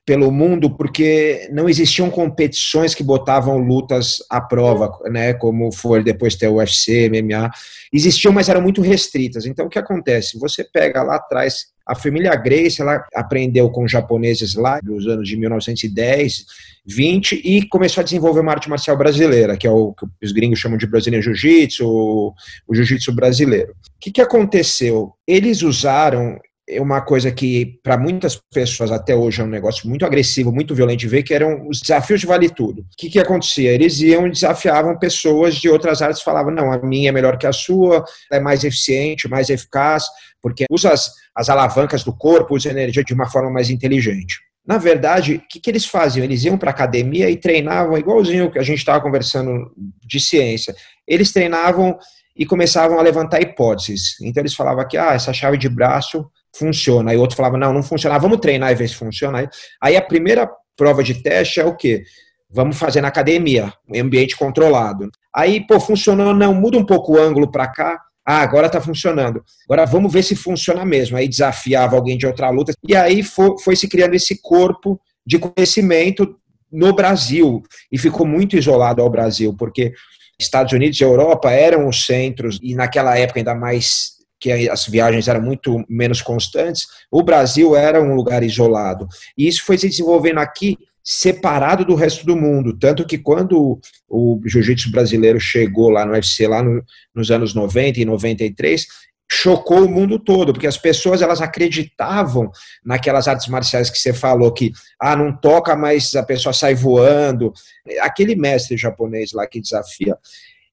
pelo 0.09 0.31
mundo 0.31 0.71
porque 0.71 1.47
não 1.51 1.69
existiam 1.69 2.09
competições 2.09 2.95
que 2.95 3.03
botavam 3.03 3.59
lutas 3.59 4.17
à 4.27 4.41
prova, 4.41 4.91
né, 5.07 5.35
como 5.35 5.71
foi 5.71 6.03
depois 6.03 6.35
ter 6.35 6.47
o 6.47 6.55
UFC, 6.55 7.07
MMA. 7.07 7.51
Existiam, 7.93 8.33
mas 8.33 8.49
eram 8.49 8.59
muito 8.59 8.81
restritas. 8.81 9.45
Então 9.45 9.67
o 9.67 9.69
que 9.69 9.77
acontece? 9.77 10.39
Você 10.39 10.63
pega 10.63 11.03
lá 11.03 11.17
atrás 11.17 11.67
a 11.85 11.93
família 11.93 12.35
Grace, 12.35 12.81
ela 12.81 13.05
aprendeu 13.13 13.69
com 13.69 13.87
japoneses 13.87 14.55
lá 14.55 14.79
nos 14.83 15.05
anos 15.05 15.29
de 15.29 15.37
1910, 15.37 16.43
20 16.87 17.41
e 17.45 17.67
começou 17.67 18.01
a 18.01 18.03
desenvolver 18.03 18.39
uma 18.39 18.51
arte 18.51 18.67
marcial 18.67 18.97
brasileira, 18.97 19.55
que 19.55 19.67
é 19.67 19.71
o 19.71 19.93
que 19.93 20.07
os 20.25 20.31
gringos 20.31 20.57
chamam 20.57 20.79
de 20.79 20.87
brasileiro 20.87 21.23
jiu-jitsu, 21.23 21.85
o 21.87 22.33
jiu-jitsu 22.73 23.13
brasileiro. 23.13 23.73
O 23.73 23.99
que, 23.99 24.11
que 24.11 24.21
aconteceu? 24.21 25.13
Eles 25.27 25.61
usaram 25.61 26.39
uma 26.77 27.01
coisa 27.01 27.31
que 27.31 27.79
para 27.81 27.97
muitas 27.97 28.39
pessoas 28.53 28.91
até 28.91 29.15
hoje 29.15 29.41
é 29.41 29.43
um 29.43 29.47
negócio 29.47 29.89
muito 29.89 30.05
agressivo, 30.05 30.51
muito 30.51 30.75
violento 30.75 30.99
de 30.99 31.07
ver, 31.07 31.23
que 31.23 31.33
eram 31.33 31.67
os 31.67 31.79
desafios 31.79 32.19
de 32.19 32.27
vale 32.27 32.49
tudo. 32.49 32.81
O 32.81 32.85
que, 32.97 33.09
que 33.09 33.19
acontecia? 33.19 33.71
Eles 33.71 33.99
iam 34.01 34.27
e 34.27 34.31
desafiavam 34.31 34.99
pessoas 34.99 35.55
de 35.55 35.69
outras 35.69 36.01
áreas, 36.01 36.21
falavam, 36.21 36.51
não, 36.51 36.71
a 36.71 36.77
minha 36.77 37.09
é 37.09 37.11
melhor 37.11 37.37
que 37.37 37.47
a 37.47 37.53
sua, 37.53 38.03
é 38.31 38.39
mais 38.39 38.63
eficiente, 38.63 39.27
mais 39.27 39.49
eficaz, 39.49 40.03
porque 40.41 40.65
usa 40.69 40.91
as, 40.91 41.11
as 41.33 41.49
alavancas 41.49 42.03
do 42.03 42.15
corpo, 42.15 42.55
usa 42.55 42.69
energia 42.69 43.03
de 43.03 43.13
uma 43.13 43.29
forma 43.29 43.49
mais 43.49 43.69
inteligente. 43.69 44.35
Na 44.67 44.77
verdade, 44.77 45.35
o 45.35 45.47
que, 45.49 45.59
que 45.59 45.69
eles 45.71 45.85
faziam? 45.85 46.23
Eles 46.23 46.43
iam 46.43 46.57
para 46.57 46.69
a 46.69 46.73
academia 46.73 47.29
e 47.29 47.37
treinavam 47.37 47.97
igualzinho 47.97 48.51
que 48.51 48.59
a 48.59 48.63
gente 48.63 48.77
estava 48.77 49.01
conversando 49.01 49.71
de 50.05 50.19
ciência. 50.19 50.75
Eles 51.07 51.31
treinavam 51.31 51.97
e 52.35 52.45
começavam 52.45 52.99
a 52.99 53.01
levantar 53.01 53.41
hipóteses. 53.41 54.15
Então 54.21 54.41
eles 54.41 54.53
falavam 54.53 54.87
que 54.87 54.95
ah, 54.95 55.13
essa 55.13 55.33
chave 55.33 55.57
de 55.57 55.67
braço 55.67 56.29
funciona. 56.55 57.11
Aí 57.11 57.17
outro 57.17 57.35
falava, 57.35 57.57
não, 57.57 57.73
não 57.73 57.83
funciona. 57.83 58.15
Ah, 58.15 58.19
vamos 58.19 58.39
treinar 58.39 58.71
e 58.71 58.75
ver 58.75 58.87
se 58.87 58.95
funciona. 58.95 59.49
Aí 59.81 59.95
a 59.95 60.01
primeira 60.01 60.49
prova 60.75 61.03
de 61.03 61.21
teste 61.21 61.59
é 61.59 61.65
o 61.65 61.75
quê? 61.75 62.03
Vamos 62.49 62.77
fazer 62.77 63.01
na 63.01 63.09
academia, 63.09 63.73
em 63.91 63.99
ambiente 63.99 64.35
controlado. 64.35 65.09
Aí, 65.35 65.65
pô, 65.65 65.79
funcionou, 65.79 66.33
não, 66.33 66.53
muda 66.53 66.77
um 66.77 66.85
pouco 66.85 67.13
o 67.13 67.19
ângulo 67.19 67.51
para 67.51 67.67
cá. 67.67 67.99
Ah, 68.25 68.41
agora 68.41 68.67
está 68.67 68.81
funcionando. 68.81 69.43
Agora 69.67 69.85
vamos 69.85 70.11
ver 70.11 70.23
se 70.23 70.35
funciona 70.35 70.83
mesmo. 70.85 71.17
Aí 71.17 71.27
desafiava 71.27 71.95
alguém 71.95 72.17
de 72.17 72.25
outra 72.25 72.49
luta. 72.49 72.73
E 72.87 72.95
aí 72.95 73.23
foi, 73.23 73.55
foi 73.63 73.75
se 73.75 73.87
criando 73.87 74.15
esse 74.15 74.41
corpo 74.41 74.99
de 75.25 75.37
conhecimento 75.37 76.35
no 76.71 76.93
Brasil. 76.93 77.63
E 77.91 77.97
ficou 77.97 78.25
muito 78.25 78.55
isolado 78.55 79.01
ao 79.01 79.09
Brasil, 79.09 79.55
porque 79.57 79.93
Estados 80.39 80.71
Unidos 80.71 80.99
e 80.99 81.03
Europa 81.03 81.51
eram 81.51 81.87
os 81.87 82.05
centros, 82.05 82.59
e 82.63 82.73
naquela 82.73 83.17
época 83.17 83.39
ainda 83.39 83.53
mais 83.53 84.18
que 84.39 84.69
as 84.69 84.85
viagens 84.87 85.27
eram 85.27 85.41
muito 85.41 85.83
menos 85.89 86.21
constantes, 86.21 86.87
o 87.11 87.21
Brasil 87.21 87.75
era 87.75 88.01
um 88.01 88.15
lugar 88.15 88.43
isolado. 88.43 89.07
E 89.37 89.47
isso 89.47 89.63
foi 89.65 89.77
se 89.77 89.89
desenvolvendo 89.89 90.39
aqui 90.39 90.77
separado 91.03 91.83
do 91.83 91.95
resto 91.95 92.25
do 92.25 92.35
mundo, 92.35 92.77
tanto 92.77 93.05
que 93.05 93.17
quando 93.17 93.79
o 94.07 94.39
jiu-jitsu 94.45 94.91
brasileiro 94.91 95.39
chegou 95.39 95.89
lá 95.89 96.05
no 96.05 96.11
UFC, 96.11 96.47
lá 96.47 96.61
no, 96.61 96.83
nos 97.15 97.31
anos 97.31 97.53
90 97.53 97.99
e 97.99 98.05
93, 98.05 98.85
chocou 99.31 99.85
o 99.85 99.89
mundo 99.89 100.17
todo, 100.17 100.51
porque 100.53 100.67
as 100.67 100.77
pessoas 100.77 101.21
elas 101.21 101.41
acreditavam 101.41 102.51
naquelas 102.83 103.27
artes 103.27 103.47
marciais 103.47 103.89
que 103.89 103.97
você 103.97 104.11
falou 104.11 104.51
que 104.51 104.71
ah, 104.99 105.15
não 105.15 105.35
toca, 105.35 105.75
mas 105.75 106.15
a 106.15 106.23
pessoa 106.23 106.51
sai 106.51 106.73
voando. 106.73 107.53
Aquele 108.01 108.35
mestre 108.35 108.75
japonês 108.75 109.31
lá 109.31 109.45
que 109.47 109.61
desafia, 109.61 110.17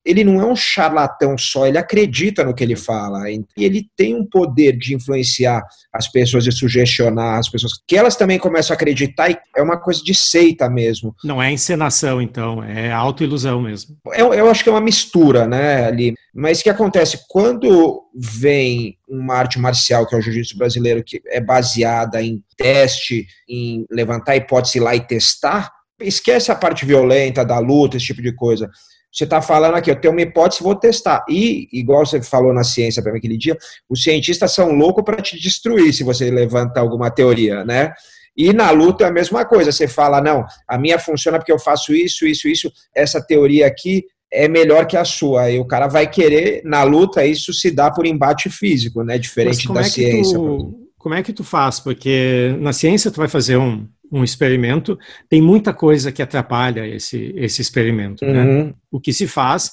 ele 0.07 0.23
não 0.23 0.41
é 0.41 0.47
um 0.47 0.55
charlatão 0.55 1.37
só, 1.37 1.67
ele 1.67 1.77
acredita 1.77 2.45
no 2.45 2.55
que 2.55 2.63
ele 2.63 2.77
fala. 2.77 3.29
E 3.29 3.45
ele 3.59 3.87
tem 3.97 4.15
um 4.15 4.25
poder 4.25 4.79
de 4.79 4.95
influenciar 4.95 5.63
as 5.93 6.07
pessoas 6.07 6.47
e 6.47 6.53
sugestionar 6.53 7.39
as 7.39 7.49
pessoas, 7.49 7.73
que 7.87 7.97
elas 7.97 8.15
também 8.15 8.39
começam 8.39 8.73
a 8.73 8.77
acreditar 8.77 9.31
e 9.31 9.37
é 9.57 9.63
uma 9.63 9.77
coisa 9.77 10.03
de 10.03 10.15
seita 10.15 10.71
mesmo. 10.71 11.15
Não 11.25 11.43
é 11.43 11.51
encenação, 11.51 12.23
então, 12.23 12.63
é 12.63 12.93
autoilusão 12.93 13.61
mesmo. 13.61 13.97
Eu, 14.15 14.33
eu 14.33 14.49
acho 14.49 14.63
que 14.63 14.69
é 14.69 14.73
uma 14.73 14.81
mistura, 14.81 15.47
né, 15.47 15.87
ali. 15.87 16.15
Mas 16.33 16.61
o 16.61 16.63
que 16.63 16.71
acontece? 16.71 17.25
Quando 17.29 18.05
vem 18.15 18.97
uma 19.09 19.35
arte 19.35 19.59
marcial, 19.59 20.07
que 20.07 20.15
é 20.15 20.19
o 20.19 20.23
jiu-jitsu 20.23 20.57
brasileiro, 20.57 21.03
que 21.03 21.21
é 21.27 21.41
baseada 21.41 22.23
em 22.23 22.41
teste, 22.57 23.27
em 23.49 23.85
levantar 23.91 24.33
a 24.33 24.37
hipótese 24.37 24.79
lá 24.79 24.95
e 24.95 25.01
testar, 25.01 25.73
esquece 26.01 26.53
a 26.53 26.55
parte 26.55 26.85
violenta 26.85 27.45
da 27.45 27.59
luta, 27.59 27.97
esse 27.97 28.07
tipo 28.07 28.23
de 28.23 28.33
coisa 28.33 28.71
você 29.17 29.25
está 29.25 29.41
falando 29.41 29.77
aqui, 29.77 29.91
eu 29.91 29.99
tenho 29.99 30.13
uma 30.13 30.21
hipótese, 30.21 30.63
vou 30.63 30.77
testar. 30.77 31.25
E, 31.27 31.71
igual 31.73 32.05
você 32.05 32.21
falou 32.21 32.53
na 32.53 32.63
ciência 32.63 33.03
para 33.03 33.13
mim 33.13 33.19
aquele 33.19 33.39
dia, 33.39 33.57
os 33.89 34.03
cientistas 34.03 34.53
são 34.53 34.73
loucos 34.73 35.03
para 35.03 35.23
te 35.23 35.41
destruir 35.41 35.91
se 35.95 36.05
você 36.05 36.31
levanta 36.31 36.81
alguma 36.81 37.11
teoria, 37.11 37.65
né? 37.65 37.95
E 38.37 38.53
na 38.53 38.71
luta 38.71 39.05
é 39.05 39.09
a 39.09 39.11
mesma 39.11 39.47
coisa. 39.47 39.73
Você 39.73 39.89
fala, 39.89 40.21
não, 40.21 40.45
a 40.69 40.77
minha 40.77 40.99
funciona 40.99 41.39
porque 41.39 41.51
eu 41.51 41.59
faço 41.59 41.95
isso, 41.95 42.27
isso, 42.27 42.47
isso. 42.47 42.71
Essa 42.95 43.19
teoria 43.19 43.67
aqui 43.67 44.05
é 44.31 44.49
melhor 44.49 44.87
que 44.87 44.99
a 44.99 45.05
sua. 45.07 45.51
E 45.51 45.59
o 45.59 45.65
cara 45.65 45.87
vai 45.87 46.07
querer, 46.07 46.61
na 46.63 46.83
luta, 46.83 47.25
isso 47.25 47.55
se 47.55 47.71
dá 47.71 47.91
por 47.91 48.05
embate 48.05 48.51
físico, 48.51 49.03
né? 49.03 49.17
Diferente 49.17 49.73
da 49.73 49.81
é 49.81 49.85
ciência. 49.85 50.39
Tu, 50.39 50.91
como 50.99 51.15
é 51.15 51.23
que 51.23 51.33
tu 51.33 51.43
faz? 51.43 51.81
Porque 51.81 52.55
na 52.61 52.75
ciência 52.75 53.11
tu 53.11 53.17
vai 53.17 53.29
fazer 53.29 53.57
um, 53.57 53.89
um 54.13 54.23
experimento, 54.23 54.99
tem 55.29 55.41
muita 55.41 55.73
coisa 55.73 56.13
que 56.13 56.23
atrapalha 56.23 56.87
esse, 56.87 57.33
esse 57.37 57.61
experimento. 57.63 58.25
Né? 58.25 58.45
Uhum. 58.45 58.65
Né? 58.67 58.75
O 58.91 59.01
que 59.01 59.13
se 59.13 59.27
faz 59.27 59.73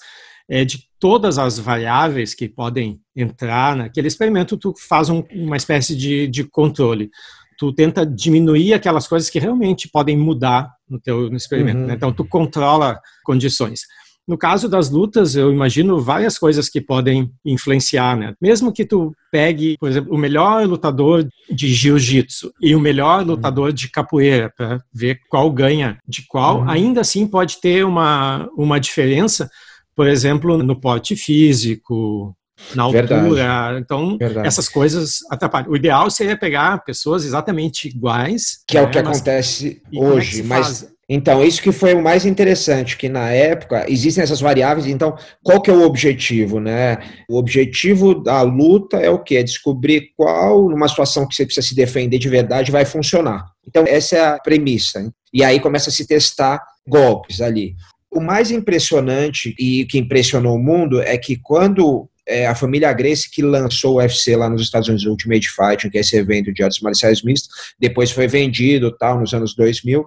é 0.49 0.65
de 0.65 0.83
todas 0.99 1.37
as 1.37 1.59
variáveis 1.59 2.33
que 2.33 2.47
podem 2.47 2.99
entrar 3.15 3.75
naquele 3.75 4.07
experimento, 4.07 4.57
tu 4.57 4.73
faz 4.77 5.09
um, 5.09 5.23
uma 5.31 5.57
espécie 5.57 5.95
de, 5.95 6.27
de 6.27 6.43
controle. 6.43 7.09
Tu 7.57 7.71
tenta 7.73 8.05
diminuir 8.05 8.73
aquelas 8.73 9.07
coisas 9.07 9.29
que 9.29 9.39
realmente 9.39 9.89
podem 9.89 10.17
mudar 10.17 10.71
no 10.89 10.99
teu 10.99 11.29
no 11.29 11.37
experimento. 11.37 11.79
Uhum. 11.79 11.87
Né? 11.87 11.93
Então, 11.93 12.11
tu 12.11 12.25
controla 12.25 12.99
condições. 13.23 13.81
No 14.27 14.37
caso 14.37 14.69
das 14.69 14.89
lutas, 14.89 15.35
eu 15.35 15.51
imagino 15.51 15.99
várias 15.99 16.37
coisas 16.37 16.69
que 16.69 16.79
podem 16.79 17.29
influenciar, 17.43 18.15
né? 18.15 18.33
Mesmo 18.41 18.71
que 18.71 18.85
tu 18.85 19.13
pegue, 19.31 19.77
por 19.77 19.89
exemplo, 19.89 20.13
o 20.13 20.17
melhor 20.17 20.65
lutador 20.65 21.27
de 21.49 21.73
jiu-jitsu 21.73 22.53
e 22.61 22.73
o 22.73 22.79
melhor 22.79 23.21
uhum. 23.21 23.27
lutador 23.27 23.73
de 23.73 23.89
capoeira 23.89 24.51
para 24.55 24.79
ver 24.93 25.19
qual 25.29 25.51
ganha 25.51 25.97
de 26.07 26.25
qual, 26.25 26.59
uhum. 26.59 26.69
ainda 26.69 27.01
assim 27.01 27.27
pode 27.27 27.59
ter 27.59 27.85
uma, 27.85 28.49
uma 28.55 28.79
diferença, 28.79 29.49
por 29.93 30.07
exemplo, 30.07 30.57
no 30.57 30.79
porte 30.79 31.15
físico, 31.17 32.33
na 32.75 32.83
altura. 32.83 33.07
Verdade. 33.07 33.79
Então, 33.79 34.17
Verdade. 34.17 34.47
essas 34.47 34.69
coisas 34.69 35.19
atrapalham. 35.29 35.69
O 35.71 35.75
ideal 35.75 36.09
seria 36.09 36.37
pegar 36.37 36.83
pessoas 36.83 37.25
exatamente 37.25 37.87
iguais. 37.87 38.63
Que 38.67 38.75
né? 38.75 38.81
é 38.81 38.83
o 38.83 38.85
né, 38.87 38.91
que 38.91 38.99
acontece 38.99 39.81
mas, 39.91 40.01
hoje. 40.01 40.39
É 40.39 40.43
mas 40.43 40.92
Então, 41.07 41.43
isso 41.43 41.61
que 41.61 41.71
foi 41.71 41.93
o 41.93 42.01
mais 42.01 42.25
interessante, 42.25 42.97
que 42.97 43.09
na 43.09 43.29
época 43.29 43.85
existem 43.89 44.23
essas 44.23 44.39
variáveis, 44.39 44.87
então, 44.87 45.15
qual 45.43 45.61
que 45.61 45.69
é 45.69 45.73
o 45.73 45.83
objetivo, 45.83 46.59
né? 46.61 46.97
O 47.29 47.37
objetivo 47.37 48.15
da 48.15 48.41
luta 48.41 48.97
é 48.97 49.09
o 49.09 49.19
quê? 49.19 49.35
É 49.35 49.43
descobrir 49.43 50.11
qual, 50.15 50.69
numa 50.69 50.87
situação 50.87 51.27
que 51.27 51.35
você 51.35 51.45
precisa 51.45 51.67
se 51.67 51.75
defender 51.75 52.17
de 52.17 52.29
verdade, 52.29 52.71
vai 52.71 52.85
funcionar. 52.85 53.45
Então, 53.67 53.83
essa 53.85 54.15
é 54.15 54.25
a 54.25 54.39
premissa. 54.39 55.11
E 55.33 55.43
aí 55.43 55.59
começa 55.59 55.89
a 55.89 55.93
se 55.93 56.07
testar 56.07 56.61
golpes 56.87 57.41
ali. 57.41 57.75
O 58.09 58.21
mais 58.21 58.51
impressionante 58.51 59.53
e 59.59 59.85
que 59.85 59.97
impressionou 59.97 60.55
o 60.55 60.63
mundo 60.63 61.01
é 61.01 61.17
que 61.17 61.35
quando 61.35 62.07
é, 62.27 62.47
a 62.47 62.55
família 62.55 62.93
Gracie 62.93 63.29
que 63.29 63.41
lançou 63.41 63.95
o 63.95 63.97
UFC 63.97 64.35
lá 64.35 64.49
nos 64.49 64.61
Estados 64.61 64.87
Unidos, 64.87 65.05
Ultimate 65.05 65.49
Fighting, 65.49 65.89
que 65.89 65.97
é 65.97 66.01
esse 66.01 66.15
evento 66.15 66.53
de 66.53 66.63
artes 66.63 66.79
marciais 66.81 67.21
mistas, 67.21 67.49
depois 67.79 68.11
foi 68.11 68.27
vendido 68.27 68.95
tal 68.95 69.19
nos 69.19 69.33
anos 69.33 69.55
2000, 69.55 70.05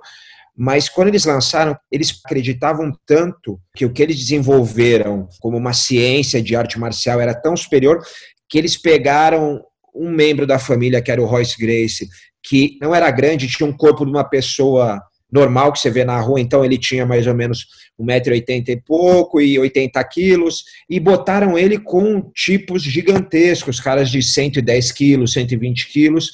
mas 0.56 0.88
quando 0.88 1.08
eles 1.08 1.24
lançaram, 1.24 1.76
eles 1.92 2.18
acreditavam 2.24 2.90
tanto 3.04 3.60
que 3.74 3.84
o 3.84 3.92
que 3.92 4.02
eles 4.02 4.16
desenvolveram 4.16 5.28
como 5.40 5.56
uma 5.56 5.74
ciência 5.74 6.40
de 6.40 6.56
arte 6.56 6.78
marcial 6.78 7.20
era 7.20 7.34
tão 7.34 7.56
superior 7.56 8.02
que 8.48 8.56
eles 8.56 8.76
pegaram 8.76 9.62
um 9.94 10.10
membro 10.10 10.46
da 10.46 10.58
família, 10.58 11.02
que 11.02 11.10
era 11.10 11.20
o 11.20 11.26
Royce 11.26 11.58
Grace, 11.58 12.08
que 12.42 12.78
não 12.80 12.94
era 12.94 13.10
grande, 13.10 13.48
tinha 13.48 13.68
um 13.68 13.76
corpo 13.76 14.04
de 14.04 14.10
uma 14.10 14.24
pessoa 14.24 15.00
normal 15.30 15.72
que 15.72 15.80
você 15.80 15.90
vê 15.90 16.04
na 16.04 16.20
rua, 16.20 16.40
então 16.40 16.64
ele 16.64 16.78
tinha 16.78 17.04
mais 17.04 17.26
ou 17.26 17.34
menos 17.34 17.66
1,80m 18.00 18.68
e 18.68 18.80
pouco 18.80 19.40
e 19.40 19.58
80 19.58 20.02
quilos, 20.04 20.62
e 20.88 21.00
botaram 21.00 21.58
ele 21.58 21.78
com 21.78 22.30
tipos 22.34 22.82
gigantescos, 22.82 23.80
caras 23.80 24.08
de 24.08 24.22
110 24.22 24.92
quilos, 24.92 25.32
120 25.32 25.88
quilos, 25.88 26.32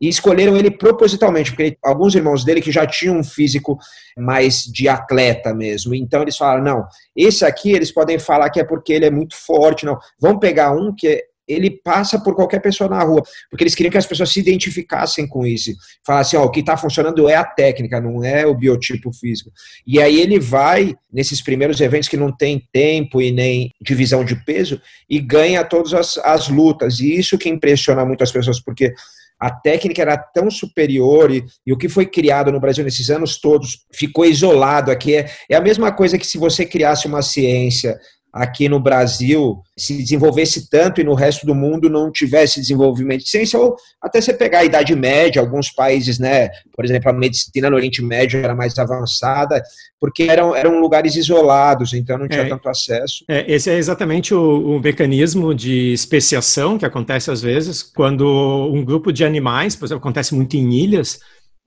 e 0.00 0.08
escolheram 0.08 0.56
ele 0.56 0.70
propositalmente, 0.70 1.50
porque 1.50 1.76
alguns 1.82 2.14
irmãos 2.14 2.44
dele 2.44 2.60
que 2.60 2.72
já 2.72 2.86
tinham 2.86 3.18
um 3.18 3.24
físico 3.24 3.78
mais 4.16 4.62
de 4.62 4.88
atleta 4.88 5.54
mesmo. 5.54 5.94
Então 5.94 6.22
eles 6.22 6.36
falaram: 6.36 6.64
não, 6.64 6.86
esse 7.14 7.44
aqui 7.44 7.72
eles 7.72 7.92
podem 7.92 8.18
falar 8.18 8.48
que 8.50 8.60
é 8.60 8.64
porque 8.64 8.92
ele 8.92 9.04
é 9.04 9.10
muito 9.10 9.36
forte, 9.36 9.84
não. 9.84 9.98
Vamos 10.18 10.40
pegar 10.40 10.72
um 10.72 10.94
que 10.94 11.22
ele 11.52 11.70
passa 11.70 12.18
por 12.20 12.34
qualquer 12.34 12.60
pessoa 12.60 12.88
na 12.88 13.02
rua, 13.02 13.22
porque 13.50 13.64
eles 13.64 13.74
queriam 13.74 13.90
que 13.90 13.98
as 13.98 14.06
pessoas 14.06 14.30
se 14.30 14.38
identificassem 14.38 15.26
com 15.26 15.44
isso. 15.44 15.72
Falassem, 16.06 16.38
ó, 16.38 16.44
o 16.44 16.50
que 16.50 16.60
está 16.60 16.76
funcionando 16.76 17.28
é 17.28 17.34
a 17.34 17.44
técnica, 17.44 18.00
não 18.00 18.22
é 18.22 18.46
o 18.46 18.54
biotipo 18.54 19.12
físico. 19.12 19.50
E 19.86 20.00
aí 20.00 20.20
ele 20.20 20.38
vai 20.38 20.94
nesses 21.12 21.42
primeiros 21.42 21.80
eventos 21.80 22.08
que 22.08 22.16
não 22.16 22.30
tem 22.30 22.62
tempo 22.72 23.20
e 23.20 23.32
nem 23.32 23.72
divisão 23.80 24.24
de 24.24 24.36
peso 24.44 24.80
e 25.08 25.18
ganha 25.18 25.64
todas 25.64 25.92
as, 25.92 26.18
as 26.18 26.48
lutas. 26.48 27.00
E 27.00 27.16
isso 27.16 27.36
que 27.36 27.48
impressiona 27.48 28.04
muito 28.04 28.22
as 28.22 28.30
pessoas, 28.30 28.60
porque 28.60 28.94
a 29.40 29.50
técnica 29.50 30.02
era 30.02 30.18
tão 30.18 30.50
superior 30.50 31.30
e, 31.30 31.42
e, 31.66 31.72
o 31.72 31.78
que 31.78 31.88
foi 31.88 32.04
criado 32.04 32.52
no 32.52 32.60
Brasil 32.60 32.84
nesses 32.84 33.08
anos 33.08 33.40
todos 33.40 33.86
ficou 33.92 34.26
isolado 34.26 34.90
aqui. 34.90 35.16
É, 35.16 35.30
é 35.48 35.56
a 35.56 35.60
mesma 35.60 35.90
coisa 35.90 36.18
que 36.18 36.26
se 36.26 36.36
você 36.36 36.66
criasse 36.66 37.06
uma 37.06 37.22
ciência 37.22 37.98
aqui 38.32 38.68
no 38.68 38.78
Brasil 38.78 39.60
se 39.76 39.96
desenvolvesse 39.96 40.68
tanto 40.68 41.00
e 41.00 41.04
no 41.04 41.14
resto 41.14 41.44
do 41.44 41.54
mundo 41.54 41.90
não 41.90 42.12
tivesse 42.12 42.60
desenvolvimento 42.60 43.24
de 43.24 43.28
ciência, 43.28 43.58
ou 43.58 43.74
até 44.00 44.20
você 44.20 44.32
pegar 44.32 44.60
a 44.60 44.64
Idade 44.64 44.94
Média, 44.94 45.40
alguns 45.40 45.70
países, 45.70 46.18
né, 46.18 46.48
por 46.74 46.84
exemplo, 46.84 47.10
a 47.10 47.12
medicina 47.12 47.68
no 47.68 47.76
Oriente 47.76 48.02
Médio 48.02 48.38
era 48.38 48.54
mais 48.54 48.78
avançada, 48.78 49.62
porque 49.98 50.24
eram, 50.24 50.54
eram 50.54 50.80
lugares 50.80 51.16
isolados, 51.16 51.92
então 51.92 52.18
não 52.18 52.28
tinha 52.28 52.42
é, 52.42 52.48
tanto 52.48 52.68
acesso. 52.68 53.24
É, 53.28 53.52
esse 53.52 53.68
é 53.68 53.76
exatamente 53.76 54.32
o, 54.32 54.76
o, 54.76 54.80
mecanismo 54.80 55.54
de 55.54 55.92
especiação 55.92 56.78
que 56.78 56.86
acontece 56.86 57.30
às 57.30 57.42
vezes 57.42 57.82
quando 57.82 58.24
um 58.72 58.84
grupo 58.84 59.12
de 59.12 59.24
animais, 59.24 59.74
por 59.74 59.86
exemplo, 59.86 60.00
acontece 60.00 60.34
muito 60.34 60.56
em 60.56 60.72
ilhas, 60.72 61.18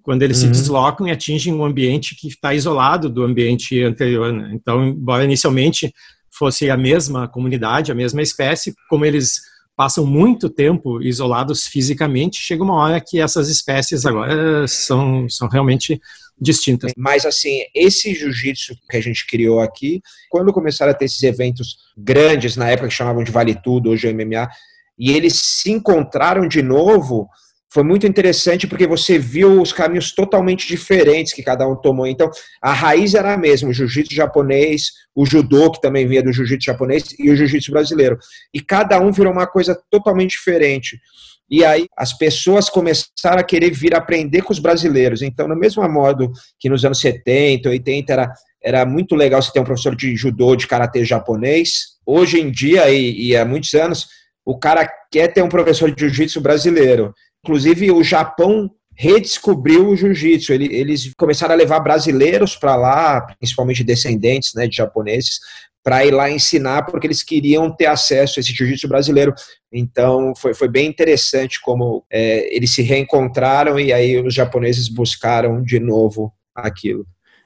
quando 0.04 0.22
eles 0.22 0.44
uhum. 0.44 0.54
se 0.54 0.62
deslocam 0.62 1.08
e 1.08 1.12
atingem 1.12 1.54
um 1.54 1.64
ambiente 1.64 2.16
que 2.16 2.28
está 2.28 2.54
isolado 2.54 3.10
do 3.10 3.24
ambiente 3.24 3.82
anterior. 3.82 4.34
Né? 4.34 4.52
Então, 4.54 4.86
embora 4.86 5.24
inicialmente 5.24 5.94
fosse 6.38 6.70
a 6.70 6.78
mesma 6.78 7.28
comunidade, 7.28 7.92
a 7.92 7.96
mesma 7.96 8.22
espécie, 8.22 8.74
como 8.90 9.06
eles 9.06 9.42
passam 9.76 10.06
muito 10.06 10.50
tempo 10.50 11.02
isolados 11.02 11.66
fisicamente, 11.66 12.40
chega 12.40 12.64
uma 12.64 12.76
hora 12.76 13.02
que 13.02 13.20
essas 13.20 13.50
espécies 13.50 14.06
agora 14.06 14.68
são, 14.68 15.28
são 15.30 15.48
realmente 15.48 16.00
distintas. 16.40 16.92
Mas 16.98 17.26
assim, 17.26 17.62
esse 17.74 18.14
jiu-jitsu 18.14 18.76
que 18.90 18.98
a 18.98 19.02
gente 19.02 19.26
criou 19.26 19.60
aqui, 19.60 20.02
quando 20.30 20.54
começaram 20.54 20.92
a 20.92 20.96
ter 20.96 21.06
esses 21.06 21.24
eventos 21.24 21.78
grandes, 21.98 22.56
na 22.56 22.70
época 22.70 22.88
que 22.88 22.94
chamavam 22.94 23.24
de 23.24 23.32
Vale 23.32 23.56
Tudo, 23.56 23.90
hoje 23.90 24.08
é 24.08 24.14
MMA, 24.14 24.50
e 24.98 25.12
eles 25.12 25.34
se 25.36 25.72
encontraram 25.72 26.48
de 26.48 26.62
novo, 26.62 27.28
foi 27.74 27.82
muito 27.82 28.06
interessante 28.06 28.68
porque 28.68 28.86
você 28.86 29.18
viu 29.18 29.60
os 29.60 29.74
caminhos 29.74 30.14
totalmente 30.14 30.68
diferentes 30.68 31.34
que 31.34 31.42
cada 31.42 31.68
um 31.68 31.76
tomou. 31.76 32.06
Então, 32.06 32.30
a 32.62 32.72
raiz 32.72 33.16
era 33.16 33.34
a 33.34 33.38
mesma, 33.38 33.70
o 33.70 33.74
jiu-jitsu 33.74 34.14
japonês, 34.14 34.92
o 35.16 35.26
judô, 35.26 35.72
que 35.72 35.82
também 35.82 36.06
vinha 36.06 36.22
do 36.22 36.32
jiu-jitsu 36.32 36.68
japonês, 36.68 37.16
e 37.18 37.32
o 37.32 37.36
jiu-jitsu 37.36 37.72
brasileiro. 37.72 38.20
E 38.54 38.62
cada 38.62 39.00
um 39.00 39.12
virou 39.12 39.34
uma 39.34 39.48
coisa 39.48 39.76
totalmente 39.90 40.32
diferente. 40.32 41.00
E 41.50 41.66
aí 41.66 41.88
as 41.98 42.16
pessoas 42.16 42.70
começaram 42.70 43.40
a 43.40 43.44
querer 43.44 43.72
vir 43.72 43.96
aprender 43.96 44.44
com 44.44 44.54
os 44.54 44.60
brasileiros. 44.60 45.24
Então, 45.24 45.48
no 45.48 45.56
mesmo 45.56 45.82
modo 45.90 46.32
que 46.60 46.70
nos 46.70 46.86
anos 46.86 47.00
70, 47.00 47.70
80 47.70 48.14
era, 48.14 48.34
era 48.64 48.86
muito 48.86 49.16
legal 49.16 49.42
você 49.42 49.52
ter 49.52 49.60
um 49.60 49.66
professor 49.66 49.96
de 49.96 50.16
judô, 50.16 50.56
de 50.56 50.68
karatê 50.68 51.04
japonês, 51.04 51.94
hoje 52.06 52.40
em 52.40 52.52
dia, 52.52 52.88
e, 52.92 53.30
e 53.30 53.36
há 53.36 53.44
muitos 53.44 53.74
anos, 53.74 54.08
o 54.46 54.60
cara 54.60 54.88
quer 55.12 55.34
ter 55.34 55.42
um 55.42 55.50
professor 55.50 55.90
de 55.90 56.02
jiu-jitsu 56.02 56.40
brasileiro. 56.40 57.12
Inclusive, 57.44 57.92
o 57.92 58.04
Japão 58.04 58.72
redescobriu 58.96 59.90
o 59.90 59.96
jiu-jitsu. 59.96 60.54
Eles 60.54 61.14
começaram 61.18 61.54
a 61.54 61.58
levar 61.58 61.80
brasileiros 61.80 62.56
para 62.56 62.76
lá, 62.76 63.22
principalmente 63.40 63.84
descendentes 63.84 64.54
né, 64.54 64.68
de 64.68 64.78
japoneses, 64.78 65.40
para 65.84 66.06
ir 66.06 66.12
lá 66.12 66.32
ensinar, 66.32 66.84
porque 66.84 67.06
eles 67.06 67.22
queriam 67.22 67.70
ter 67.70 67.88
acesso 67.88 68.40
a 68.40 68.42
esse 68.42 68.54
jiu-jitsu 68.54 68.88
brasileiro. 68.88 69.34
Então, 69.72 70.34
foi, 70.38 70.54
foi 70.54 70.70
bem 70.70 70.88
interessante 70.88 71.60
como 71.62 72.06
é, 72.10 72.56
eles 72.56 72.74
se 72.74 72.82
reencontraram 72.82 73.78
e 73.78 73.92
aí 73.92 74.26
os 74.26 74.34
japoneses 74.34 74.88
buscaram 74.88 75.62
de 75.62 75.80
novo 75.80 76.32
aquilo. 76.56 77.06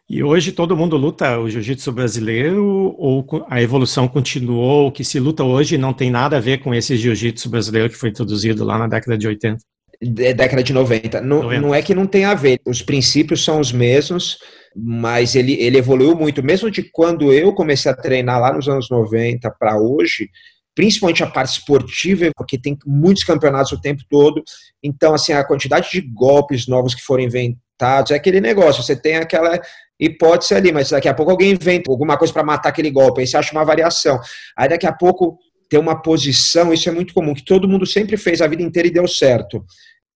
E 0.10 0.24
hoje 0.24 0.54
todo 0.54 0.78
mundo 0.78 0.96
luta 0.96 1.38
o 1.38 1.50
jiu-jitsu 1.50 1.92
brasileiro 1.92 2.96
ou 2.98 3.26
a 3.50 3.62
evolução 3.62 4.08
continuou? 4.08 4.88
O 4.88 4.92
que 4.92 5.04
se 5.04 5.20
luta 5.20 5.44
hoje 5.44 5.78
não 5.78 5.92
tem 5.92 6.10
nada 6.10 6.38
a 6.38 6.40
ver 6.40 6.60
com 6.60 6.74
esse 6.74 6.96
jiu-jitsu 6.96 7.50
brasileiro 7.50 7.90
que 7.90 7.98
foi 7.98 8.10
introduzido 8.10 8.64
lá 8.64 8.78
na 8.78 8.88
década 8.88 9.18
de 9.18 9.28
80? 9.28 9.58
Década 10.02 10.64
de 10.64 10.74
90. 10.74 11.22
Não, 11.22 11.44
90. 11.44 11.62
não 11.62 11.76
é 11.76 11.82
que 11.82 11.96
não 11.96 12.06
tem 12.06 12.26
a 12.26 12.34
ver, 12.34 12.60
os 12.66 12.82
princípios 12.82 13.44
são 13.44 13.60
os 13.60 13.72
mesmos, 13.72 14.38
mas 14.76 15.36
ele, 15.36 15.54
ele 15.54 15.78
evoluiu 15.78 16.16
muito. 16.16 16.44
Mesmo 16.44 16.70
de 16.70 16.84
quando 16.84 17.34
eu 17.34 17.54
comecei 17.54 17.92
a 17.92 17.96
treinar 17.96 18.40
lá 18.40 18.54
nos 18.54 18.68
anos 18.68 18.90
90 18.90 19.50
para 19.60 19.80
hoje, 19.80 20.30
principalmente 20.76 21.24
a 21.24 21.28
parte 21.28 21.54
esportiva, 21.54 22.30
porque 22.36 22.58
tem 22.58 22.78
muitos 22.86 23.24
campeonatos 23.24 23.72
o 23.72 23.82
tempo 23.82 24.04
todo. 24.10 24.44
Então, 24.84 25.14
assim, 25.16 25.34
a 25.34 25.44
quantidade 25.44 25.90
de 25.92 26.02
golpes 26.02 26.68
novos 26.68 26.94
que 26.94 27.02
foram 27.02 27.24
inventados 27.24 28.12
é 28.12 28.16
aquele 28.16 28.40
negócio. 28.40 28.84
Você 28.84 28.96
tem 28.96 29.16
aquela 29.16 29.60
hipótese 30.00 30.54
ali, 30.54 30.72
mas 30.72 30.92
daqui 30.92 31.08
a 31.08 31.14
pouco 31.14 31.32
alguém 31.32 31.52
inventa 31.52 31.90
alguma 31.90 32.18
coisa 32.18 32.32
para 32.32 32.44
matar 32.44 32.70
aquele 32.70 32.92
golpe, 32.92 33.22
aí 33.22 33.28
você 33.28 33.36
acha 33.36 33.52
uma 33.52 33.66
variação. 33.66 34.20
Aí 34.56 34.70
daqui 34.70 34.86
a 34.86 34.94
pouco 34.94 35.40
ter 35.70 35.78
uma 35.78 36.02
posição, 36.02 36.74
isso 36.74 36.88
é 36.90 36.92
muito 36.92 37.14
comum, 37.14 37.34
que 37.34 37.44
todo 37.44 37.68
mundo 37.68 37.86
sempre 37.86 38.18
fez 38.18 38.42
a 38.42 38.48
vida 38.48 38.64
inteira 38.64 38.88
e 38.88 38.92
deu 38.92 39.08
certo. 39.08 39.64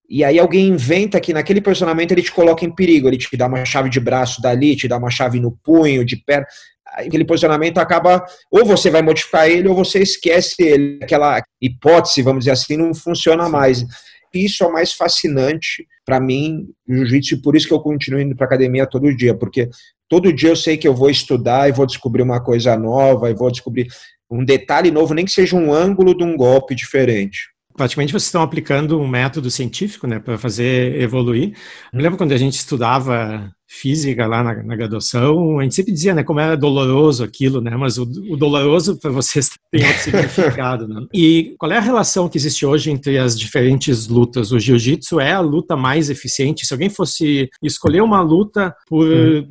E 0.10 0.24
aí 0.24 0.38
alguém 0.38 0.68
inventa 0.68 1.22
que 1.22 1.34
naquele 1.34 1.62
posicionamento 1.62 2.12
ele 2.12 2.22
te 2.22 2.32
coloca 2.32 2.66
em 2.66 2.76
perigo, 2.76 3.08
ele 3.08 3.18
te 3.18 3.38
dá 3.38 3.48
uma 3.48 3.64
chave 3.64 3.90
de 3.90 4.00
braço 4.00 4.42
dali, 4.42 4.76
te 4.76 4.88
dá 4.88 4.98
uma 4.98 5.10
chave 5.10 5.40
no 5.40 5.58
punho, 5.64 6.04
de 6.04 6.18
perna. 6.18 6.46
Aquele 6.86 7.24
posicionamento 7.24 7.78
acaba, 7.78 8.26
ou 8.52 8.66
você 8.66 8.90
vai 8.90 9.02
modificar 9.02 9.48
ele, 9.48 9.70
ou 9.70 9.76
você 9.76 10.00
esquece 10.00 10.62
ele. 10.62 11.00
Aquela 11.02 11.42
hipótese, 11.62 12.22
vamos 12.22 12.42
dizer 12.42 12.52
assim, 12.52 12.76
não 12.76 12.94
funciona 12.94 13.48
mais. 13.48 13.86
Isso 14.34 14.66
é 14.66 14.68
o 14.68 14.74
mais 14.74 14.92
fascinante 14.92 15.86
para 16.06 16.20
mim 16.20 16.68
no 16.86 16.98
jiu-jitsu, 16.98 17.36
e 17.36 17.42
por 17.42 17.56
isso 17.56 17.68
que 17.68 17.74
eu 17.74 17.80
continuo 17.80 18.20
indo 18.20 18.36
para 18.36 18.46
academia 18.46 18.86
todo 18.86 19.16
dia, 19.16 19.34
porque 19.34 19.70
todo 20.10 20.34
dia 20.34 20.50
eu 20.50 20.56
sei 20.58 20.76
que 20.76 20.88
eu 20.88 20.94
vou 20.94 21.10
estudar 21.10 21.70
e 21.70 21.72
vou 21.72 21.86
descobrir 21.86 22.22
uma 22.22 22.44
coisa 22.44 22.76
nova, 22.78 23.30
e 23.30 23.34
vou 23.34 23.50
descobrir 23.50 23.88
um 24.32 24.46
detalhe 24.46 24.90
novo, 24.90 25.14
nem 25.14 25.26
que 25.26 25.32
seja 25.32 25.56
um 25.56 25.74
ângulo 25.74 26.16
de 26.16 26.24
um 26.24 26.38
golpe 26.38 26.74
diferente. 26.74 27.52
Praticamente 27.76 28.12
vocês 28.12 28.26
estão 28.26 28.42
aplicando 28.42 29.00
um 29.00 29.08
método 29.08 29.50
científico 29.50 30.06
né, 30.06 30.20
para 30.20 30.38
fazer 30.38 31.00
evoluir. 31.02 31.54
Me 31.94 32.02
lembro 32.02 32.18
quando 32.18 32.32
a 32.34 32.38
gente 32.38 32.56
estudava 32.56 33.50
física 33.68 34.28
lá 34.28 34.44
na, 34.44 34.62
na, 34.64 34.76
graduação, 34.76 35.58
a 35.58 35.64
gente 35.64 35.76
sempre 35.76 35.94
dizia 35.94 36.14
né, 36.14 36.24
como 36.24 36.42
era 36.42 36.58
doloroso 36.58 37.24
aquilo, 37.24 37.62
né, 37.62 37.76
mas 37.78 37.98
o, 37.98 38.04
o 38.04 38.36
doloroso 38.36 39.00
para 39.00 39.12
vocês 39.12 39.50
tem 39.72 39.86
outro 39.86 40.02
significado. 40.02 40.88
Né? 40.88 41.06
E 41.14 41.56
qual 41.58 41.72
é 41.72 41.78
a 41.78 41.82
relação 41.82 42.28
que 42.28 42.38
existe 42.38 42.66
hoje 42.66 42.92
entre 42.92 43.18
as 43.18 43.40
diferentes 43.40 44.08
lutas? 44.08 44.52
O 44.52 44.60
jiu-jitsu 44.60 45.20
é 45.22 45.32
a 45.32 45.40
luta 45.40 45.78
mais 45.78 46.10
eficiente? 46.10 46.66
Se 46.66 46.74
alguém 46.74 46.90
fosse 46.90 47.50
escolher 47.64 48.02
uma 48.02 48.22
luta 48.22 48.76
por 48.88 49.08
hum. 49.08 49.48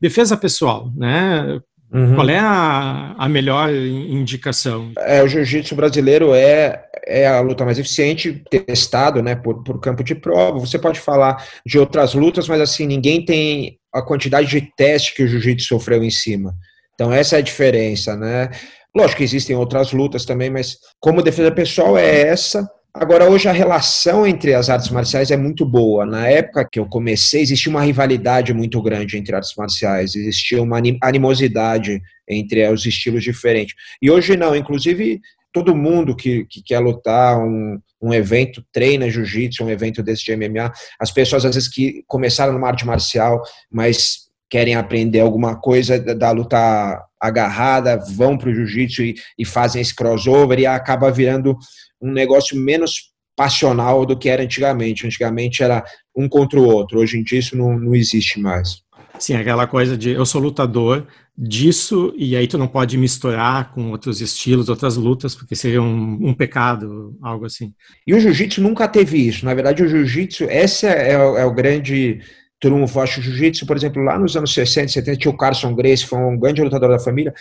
defesa 0.00 0.36
pessoal, 0.36 0.92
né? 0.96 1.60
Uhum. 1.92 2.16
Qual 2.16 2.28
é 2.28 2.38
a, 2.38 3.14
a 3.16 3.28
melhor 3.28 3.72
indicação? 3.72 4.92
É, 4.98 5.22
o 5.22 5.28
jiu-jitsu 5.28 5.76
brasileiro 5.76 6.34
é, 6.34 6.84
é 7.06 7.26
a 7.26 7.40
luta 7.40 7.64
mais 7.64 7.78
eficiente, 7.78 8.42
testado 8.50 9.22
né, 9.22 9.36
por, 9.36 9.62
por 9.62 9.80
campo 9.80 10.02
de 10.02 10.14
prova. 10.14 10.58
Você 10.58 10.78
pode 10.78 10.98
falar 10.98 11.44
de 11.64 11.78
outras 11.78 12.14
lutas, 12.14 12.48
mas 12.48 12.60
assim, 12.60 12.86
ninguém 12.86 13.24
tem 13.24 13.78
a 13.92 14.02
quantidade 14.02 14.48
de 14.48 14.68
teste 14.76 15.14
que 15.14 15.22
o 15.22 15.28
jiu-jitsu 15.28 15.68
sofreu 15.68 16.02
em 16.02 16.10
cima. 16.10 16.54
Então, 16.94 17.12
essa 17.12 17.36
é 17.36 17.38
a 17.38 17.42
diferença, 17.42 18.16
né? 18.16 18.50
Lógico 18.96 19.18
que 19.18 19.24
existem 19.24 19.56
outras 19.56 19.92
lutas 19.92 20.24
também, 20.24 20.50
mas 20.50 20.76
como 21.00 21.22
defesa 21.22 21.50
pessoal 21.50 21.98
é 21.98 22.28
essa. 22.28 22.68
Agora, 22.96 23.28
hoje 23.28 23.48
a 23.48 23.52
relação 23.52 24.24
entre 24.24 24.54
as 24.54 24.70
artes 24.70 24.88
marciais 24.88 25.32
é 25.32 25.36
muito 25.36 25.66
boa. 25.66 26.06
Na 26.06 26.28
época 26.28 26.68
que 26.70 26.78
eu 26.78 26.86
comecei, 26.86 27.42
existia 27.42 27.68
uma 27.68 27.82
rivalidade 27.82 28.54
muito 28.54 28.80
grande 28.80 29.18
entre 29.18 29.34
artes 29.34 29.52
marciais, 29.56 30.14
existia 30.14 30.62
uma 30.62 30.80
animosidade 31.02 32.00
entre 32.28 32.68
os 32.68 32.86
estilos 32.86 33.24
diferentes. 33.24 33.74
E 34.00 34.08
hoje 34.08 34.36
não, 34.36 34.54
inclusive 34.54 35.20
todo 35.52 35.74
mundo 35.74 36.14
que, 36.14 36.44
que 36.44 36.62
quer 36.62 36.78
lutar 36.78 37.36
um, 37.36 37.80
um 38.00 38.14
evento, 38.14 38.64
treina 38.72 39.10
jiu-jitsu, 39.10 39.64
um 39.64 39.70
evento 39.70 40.00
desse 40.00 40.24
de 40.24 40.36
MMA, 40.36 40.72
as 41.00 41.10
pessoas 41.10 41.44
às 41.44 41.56
vezes 41.56 41.68
que 41.68 42.04
começaram 42.06 42.52
numa 42.52 42.68
arte 42.68 42.86
marcial, 42.86 43.42
mas 43.72 44.24
querem 44.48 44.76
aprender 44.76 45.18
alguma 45.18 45.56
coisa 45.56 45.98
da 45.98 46.30
luta 46.30 47.04
agarrada, 47.20 47.96
vão 47.96 48.38
para 48.38 48.50
o 48.50 48.54
jiu-jitsu 48.54 49.02
e, 49.02 49.14
e, 49.36 49.44
fazem 49.44 49.82
esse 49.82 49.94
crossover 49.94 50.60
e 50.60 50.66
acaba 50.66 51.10
virando 51.10 51.56
um 52.04 52.12
negócio 52.12 52.56
menos 52.56 53.14
passional 53.34 54.04
do 54.04 54.16
que 54.16 54.28
era 54.28 54.42
antigamente. 54.42 55.06
Antigamente 55.06 55.62
era 55.62 55.82
um 56.14 56.28
contra 56.28 56.60
o 56.60 56.64
outro, 56.64 57.00
hoje 57.00 57.18
em 57.18 57.22
dia 57.22 57.38
isso 57.38 57.56
não, 57.56 57.78
não 57.78 57.94
existe 57.94 58.38
mais. 58.38 58.84
Sim, 59.18 59.34
aquela 59.34 59.66
coisa 59.66 59.96
de 59.96 60.10
eu 60.10 60.26
sou 60.26 60.40
lutador 60.40 61.06
disso 61.36 62.12
e 62.16 62.36
aí 62.36 62.46
tu 62.46 62.58
não 62.58 62.66
pode 62.68 62.98
misturar 62.98 63.72
com 63.72 63.90
outros 63.90 64.20
estilos, 64.20 64.68
outras 64.68 64.96
lutas, 64.96 65.34
porque 65.34 65.56
seria 65.56 65.80
um, 65.80 66.18
um 66.28 66.34
pecado, 66.34 67.16
algo 67.22 67.46
assim. 67.46 67.72
E 68.06 68.14
o 68.14 68.20
jiu-jitsu 68.20 68.60
nunca 68.60 68.86
teve 68.86 69.18
isso. 69.18 69.44
Na 69.44 69.54
verdade, 69.54 69.82
o 69.82 69.88
jiu-jitsu, 69.88 70.44
esse 70.44 70.86
é, 70.86 71.10
é, 71.10 71.12
é 71.12 71.44
o 71.44 71.54
grande 71.54 72.20
trunfo. 72.60 73.00
Acho 73.00 73.22
jiu-jitsu, 73.22 73.66
por 73.66 73.76
exemplo, 73.76 74.02
lá 74.02 74.18
nos 74.18 74.36
anos 74.36 74.52
60, 74.52 74.88
70, 74.88 75.16
tinha 75.18 75.32
o 75.32 75.36
Carson 75.36 75.74
Grace, 75.74 76.06
foi 76.06 76.18
um 76.18 76.38
grande 76.38 76.62
lutador 76.62 76.90
da 76.90 76.98
família 76.98 77.32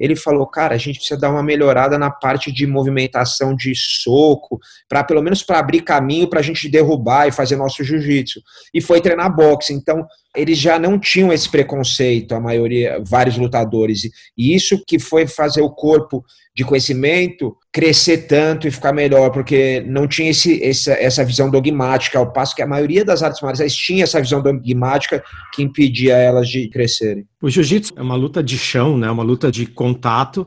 ele 0.00 0.16
falou, 0.16 0.46
cara, 0.46 0.74
a 0.74 0.78
gente 0.78 0.96
precisa 0.96 1.20
dar 1.20 1.30
uma 1.30 1.42
melhorada 1.42 1.98
na 1.98 2.10
parte 2.10 2.50
de 2.50 2.66
movimentação 2.66 3.54
de 3.54 3.74
soco, 3.76 4.58
para 4.88 5.04
pelo 5.04 5.22
menos 5.22 5.42
para 5.42 5.58
abrir 5.58 5.82
caminho 5.82 6.26
para 6.26 6.40
a 6.40 6.42
gente 6.42 6.70
derrubar 6.70 7.28
e 7.28 7.32
fazer 7.32 7.56
nosso 7.56 7.84
jiu-jitsu. 7.84 8.40
E 8.72 8.80
foi 8.80 9.02
treinar 9.02 9.34
boxe. 9.34 9.74
Então, 9.74 10.06
eles 10.36 10.58
já 10.58 10.78
não 10.78 10.98
tinham 10.98 11.32
esse 11.32 11.48
preconceito, 11.48 12.34
a 12.34 12.40
maioria, 12.40 13.02
vários 13.04 13.36
lutadores. 13.36 14.02
E 14.36 14.54
isso 14.54 14.82
que 14.86 14.98
foi 14.98 15.26
fazer 15.26 15.60
o 15.60 15.70
corpo 15.70 16.24
de 16.54 16.64
conhecimento 16.64 17.56
crescer 17.72 18.26
tanto 18.26 18.66
e 18.66 18.70
ficar 18.70 18.92
melhor, 18.92 19.30
porque 19.30 19.82
não 19.86 20.06
tinha 20.06 20.30
esse, 20.30 20.62
essa, 20.62 20.92
essa 20.92 21.24
visão 21.24 21.50
dogmática, 21.50 22.18
ao 22.18 22.32
passo 22.32 22.54
que 22.54 22.62
a 22.62 22.66
maioria 22.66 23.04
das 23.04 23.22
artes 23.22 23.40
marciais 23.40 23.74
tinha 23.74 24.04
essa 24.04 24.20
visão 24.20 24.42
dogmática 24.42 25.22
que 25.52 25.62
impedia 25.62 26.16
elas 26.16 26.48
de 26.48 26.68
crescerem. 26.68 27.26
O 27.40 27.48
jiu-jitsu 27.48 27.92
é 27.96 28.02
uma 28.02 28.16
luta 28.16 28.42
de 28.42 28.58
chão, 28.58 28.96
né, 28.96 29.10
uma 29.10 29.22
luta 29.22 29.50
de 29.50 29.66
contato, 29.66 30.46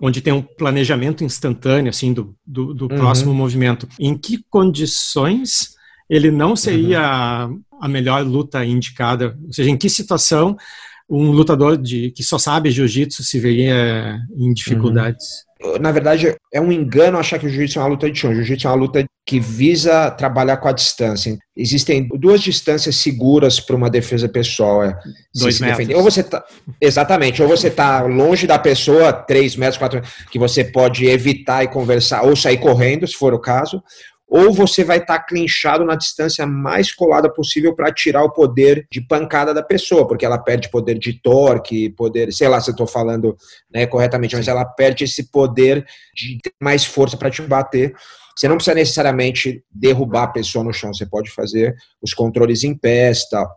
onde 0.00 0.20
tem 0.20 0.32
um 0.32 0.42
planejamento 0.42 1.24
instantâneo 1.24 1.90
assim 1.90 2.12
do, 2.12 2.34
do, 2.46 2.72
do 2.72 2.84
uhum. 2.84 2.96
próximo 2.96 3.34
movimento. 3.34 3.88
Em 3.98 4.16
que 4.16 4.38
condições 4.48 5.77
ele 6.08 6.30
não 6.30 6.56
seria 6.56 7.46
uhum. 7.46 7.60
a 7.80 7.88
melhor 7.88 8.24
luta 8.24 8.64
indicada? 8.64 9.36
Ou 9.46 9.52
seja, 9.52 9.70
em 9.70 9.76
que 9.76 9.90
situação 9.90 10.56
um 11.10 11.30
lutador 11.30 11.78
de, 11.78 12.10
que 12.10 12.22
só 12.22 12.38
sabe 12.38 12.70
jiu-jitsu 12.70 13.24
se 13.24 13.38
veria 13.38 14.18
em 14.36 14.52
dificuldades? 14.52 15.26
Uhum. 15.26 15.48
Na 15.80 15.90
verdade, 15.90 16.36
é 16.52 16.60
um 16.60 16.70
engano 16.70 17.18
achar 17.18 17.36
que 17.36 17.46
o 17.46 17.48
jiu-jitsu 17.48 17.80
é 17.80 17.82
uma 17.82 17.88
luta 17.88 18.08
de 18.08 18.16
chão. 18.16 18.30
O 18.30 18.34
jiu-jitsu 18.34 18.68
é 18.68 18.70
uma 18.70 18.76
luta 18.76 19.04
que 19.26 19.40
visa 19.40 20.08
trabalhar 20.12 20.58
com 20.58 20.68
a 20.68 20.72
distância. 20.72 21.36
Existem 21.56 22.06
duas 22.14 22.40
distâncias 22.40 22.94
seguras 22.96 23.58
para 23.58 23.74
uma 23.74 23.90
defesa 23.90 24.28
pessoal. 24.28 24.84
É 24.84 24.96
Dois 25.34 25.56
se 25.56 25.62
metros. 25.62 25.78
Defender. 25.78 25.96
Ou 25.96 26.02
você 26.02 26.22
tá, 26.22 26.44
exatamente, 26.80 27.42
ou 27.42 27.48
você 27.48 27.68
está 27.68 28.02
longe 28.02 28.46
da 28.46 28.58
pessoa, 28.58 29.12
três 29.12 29.56
metros, 29.56 29.78
quatro 29.78 30.00
metros, 30.00 30.14
que 30.30 30.38
você 30.38 30.62
pode 30.62 31.06
evitar 31.06 31.64
e 31.64 31.68
conversar, 31.68 32.22
ou 32.22 32.36
sair 32.36 32.58
correndo, 32.58 33.06
se 33.06 33.14
for 33.14 33.34
o 33.34 33.40
caso, 33.40 33.82
ou 34.28 34.52
você 34.52 34.84
vai 34.84 34.98
estar 34.98 35.18
tá 35.18 35.24
clinchado 35.24 35.84
na 35.84 35.94
distância 35.94 36.46
mais 36.46 36.92
colada 36.92 37.32
possível 37.32 37.74
para 37.74 37.92
tirar 37.92 38.22
o 38.22 38.30
poder 38.30 38.86
de 38.92 39.00
pancada 39.00 39.54
da 39.54 39.62
pessoa, 39.62 40.06
porque 40.06 40.26
ela 40.26 40.36
perde 40.36 40.70
poder 40.70 40.98
de 40.98 41.14
torque, 41.14 41.88
poder, 41.90 42.30
sei 42.32 42.46
lá 42.46 42.60
se 42.60 42.68
eu 42.68 42.72
estou 42.72 42.86
falando 42.86 43.34
né, 43.72 43.86
corretamente, 43.86 44.36
mas 44.36 44.46
ela 44.46 44.66
perde 44.66 45.04
esse 45.04 45.30
poder 45.30 45.86
de 46.14 46.38
ter 46.42 46.52
mais 46.62 46.84
força 46.84 47.16
para 47.16 47.30
te 47.30 47.40
bater. 47.40 47.94
Você 48.36 48.46
não 48.46 48.56
precisa 48.56 48.74
necessariamente 48.74 49.64
derrubar 49.70 50.24
a 50.24 50.28
pessoa 50.28 50.62
no 50.62 50.72
chão, 50.72 50.92
você 50.92 51.06
pode 51.06 51.30
fazer 51.30 51.74
os 52.02 52.12
controles 52.12 52.62
em 52.62 52.76
pé 52.76 53.10
e 53.10 53.30
tal. 53.30 53.48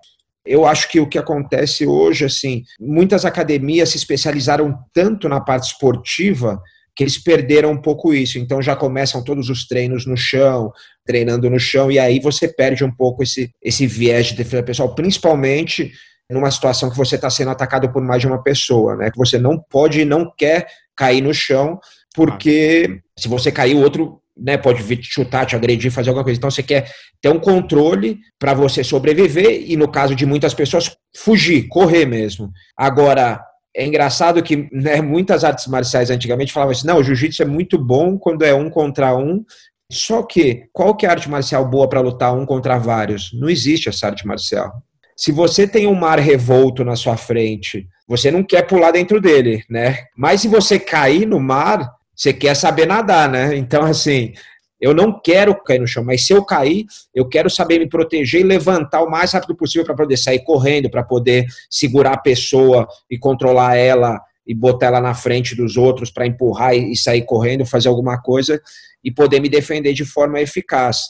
Eu 0.43 0.65
acho 0.65 0.89
que 0.89 0.99
o 0.99 1.07
que 1.07 1.19
acontece 1.19 1.86
hoje, 1.86 2.25
assim, 2.25 2.63
muitas 2.79 3.25
academias 3.25 3.89
se 3.89 3.97
especializaram 3.97 4.75
tanto 4.91 5.29
na 5.29 5.39
parte 5.39 5.67
esportiva 5.67 6.60
que 6.95 7.04
eles 7.04 7.17
perderam 7.17 7.71
um 7.71 7.82
pouco 7.82 8.13
isso. 8.13 8.38
Então 8.38 8.62
já 8.62 8.75
começam 8.75 9.23
todos 9.23 9.49
os 9.49 9.67
treinos 9.67 10.06
no 10.06 10.17
chão, 10.17 10.71
treinando 11.06 11.49
no 11.49 11.60
chão, 11.60 11.91
e 11.91 11.97
aí 11.97 12.19
você 12.19 12.47
perde 12.47 12.84
um 12.84 12.91
pouco 12.93 13.23
esse, 13.23 13.49
esse 13.62 13.88
viés 13.88 14.27
de 14.27 14.36
defesa 14.36 14.63
pessoal, 14.63 14.93
principalmente 14.93 15.91
numa 16.30 16.49
situação 16.49 16.89
que 16.89 16.97
você 16.97 17.15
está 17.15 17.30
sendo 17.30 17.51
atacado 17.51 17.91
por 17.91 18.01
mais 18.01 18.21
de 18.21 18.27
uma 18.27 18.41
pessoa, 18.41 18.95
né? 18.95 19.12
Que 19.12 19.17
você 19.17 19.38
não 19.38 19.60
pode 19.60 20.01
e 20.01 20.06
não 20.06 20.32
quer 20.38 20.65
cair 20.95 21.21
no 21.21 21.34
chão, 21.34 21.80
porque 22.15 23.01
se 23.17 23.27
você 23.27 23.51
cair, 23.51 23.75
o 23.75 23.82
outro 23.82 24.21
né, 24.38 24.58
pode 24.58 24.82
vir 24.82 24.97
te 24.97 25.12
chutar, 25.12 25.45
te 25.45 25.56
agredir, 25.56 25.91
fazer 25.91 26.10
alguma 26.10 26.23
coisa. 26.23 26.38
Então 26.38 26.49
você 26.49 26.63
quer 26.63 26.89
ter 27.21 27.30
um 27.30 27.39
controle 27.39 28.19
para 28.39 28.54
você 28.54 28.84
sobreviver 28.84 29.69
e, 29.69 29.75
no 29.75 29.89
caso 29.89 30.15
de 30.15 30.25
muitas 30.25 30.54
pessoas, 30.54 30.95
fugir, 31.15 31.67
correr 31.67 32.06
mesmo. 32.06 32.49
Agora, 32.77 33.41
é 33.75 33.86
engraçado 33.86 34.43
que 34.43 34.67
né, 34.71 35.01
muitas 35.01 35.43
artes 35.43 35.67
marciais 35.67 36.10
antigamente 36.10 36.51
falavam 36.51 36.71
assim, 36.71 36.88
não, 36.88 36.97
o 36.97 37.03
jiu-jitsu 37.03 37.43
é 37.43 37.45
muito 37.45 37.77
bom 37.77 38.17
quando 38.17 38.43
é 38.43 38.53
um 38.53 38.69
contra 38.69 39.15
um, 39.15 39.43
só 39.91 40.23
que 40.23 40.63
qual 40.71 40.95
que 40.95 41.05
é 41.05 41.10
a 41.10 41.12
arte 41.12 41.29
marcial 41.29 41.67
boa 41.67 41.88
para 41.88 41.99
lutar 41.99 42.34
um 42.34 42.45
contra 42.45 42.77
vários? 42.77 43.31
Não 43.34 43.49
existe 43.49 43.89
essa 43.89 44.07
arte 44.07 44.25
marcial. 44.25 44.71
Se 45.17 45.31
você 45.31 45.67
tem 45.67 45.86
um 45.86 45.93
mar 45.93 46.17
revolto 46.17 46.84
na 46.84 46.95
sua 46.95 47.17
frente, 47.17 47.88
você 48.07 48.31
não 48.31 48.43
quer 48.43 48.63
pular 48.63 48.91
dentro 48.91 49.19
dele, 49.19 49.63
né? 49.69 50.05
Mas 50.17 50.41
se 50.41 50.47
você 50.47 50.79
cair 50.79 51.25
no 51.25 51.39
mar, 51.39 51.91
você 52.15 52.31
quer 52.31 52.55
saber 52.55 52.88
nadar, 52.88 53.29
né? 53.29 53.55
Então, 53.55 53.84
assim, 53.84 54.34
eu 54.82 54.96
não 54.96 55.17
quero 55.17 55.56
cair 55.63 55.80
no 55.80 55.88
chão, 55.88 56.04
mas 56.04 56.26
se 56.26 56.34
eu 56.34 56.44
cair, 56.44 56.88
eu 57.13 57.30
quero 57.30 57.50
saber 57.52 57.78
me 57.78 57.88
proteger 57.88 58.41
e 58.41 58.44
levantar 58.44 59.04
o 59.04 59.10
mais 59.10 59.32
rápido 59.32 59.56
possível 59.56 59.86
para 59.86 59.96
poder 59.96 60.17
sair 60.17 60.39
correndo, 60.39 60.89
para 60.89 61.04
poder 61.04 61.46
segurar 61.70 62.13
a 62.13 62.17
pessoa 62.17 62.88
e 63.10 63.17
controlar 63.17 63.76
ela 63.76 64.20
e 64.46 64.56
botar 64.56 64.88
ela 64.88 65.00
na 65.00 65.13
frente 65.13 65.56
dos 65.56 65.78
outros 65.78 66.10
para 66.10 66.26
empurrar 66.26 66.76
e 66.76 66.98
sair 66.98 67.22
correndo, 67.22 67.63
fazer 67.63 67.89
alguma 67.89 68.20
coisa 68.20 68.60
e 69.04 69.12
poder 69.12 69.39
me 69.39 69.48
defender 69.48 69.94
de 69.94 70.04
forma 70.04 70.41
eficaz. 70.41 71.04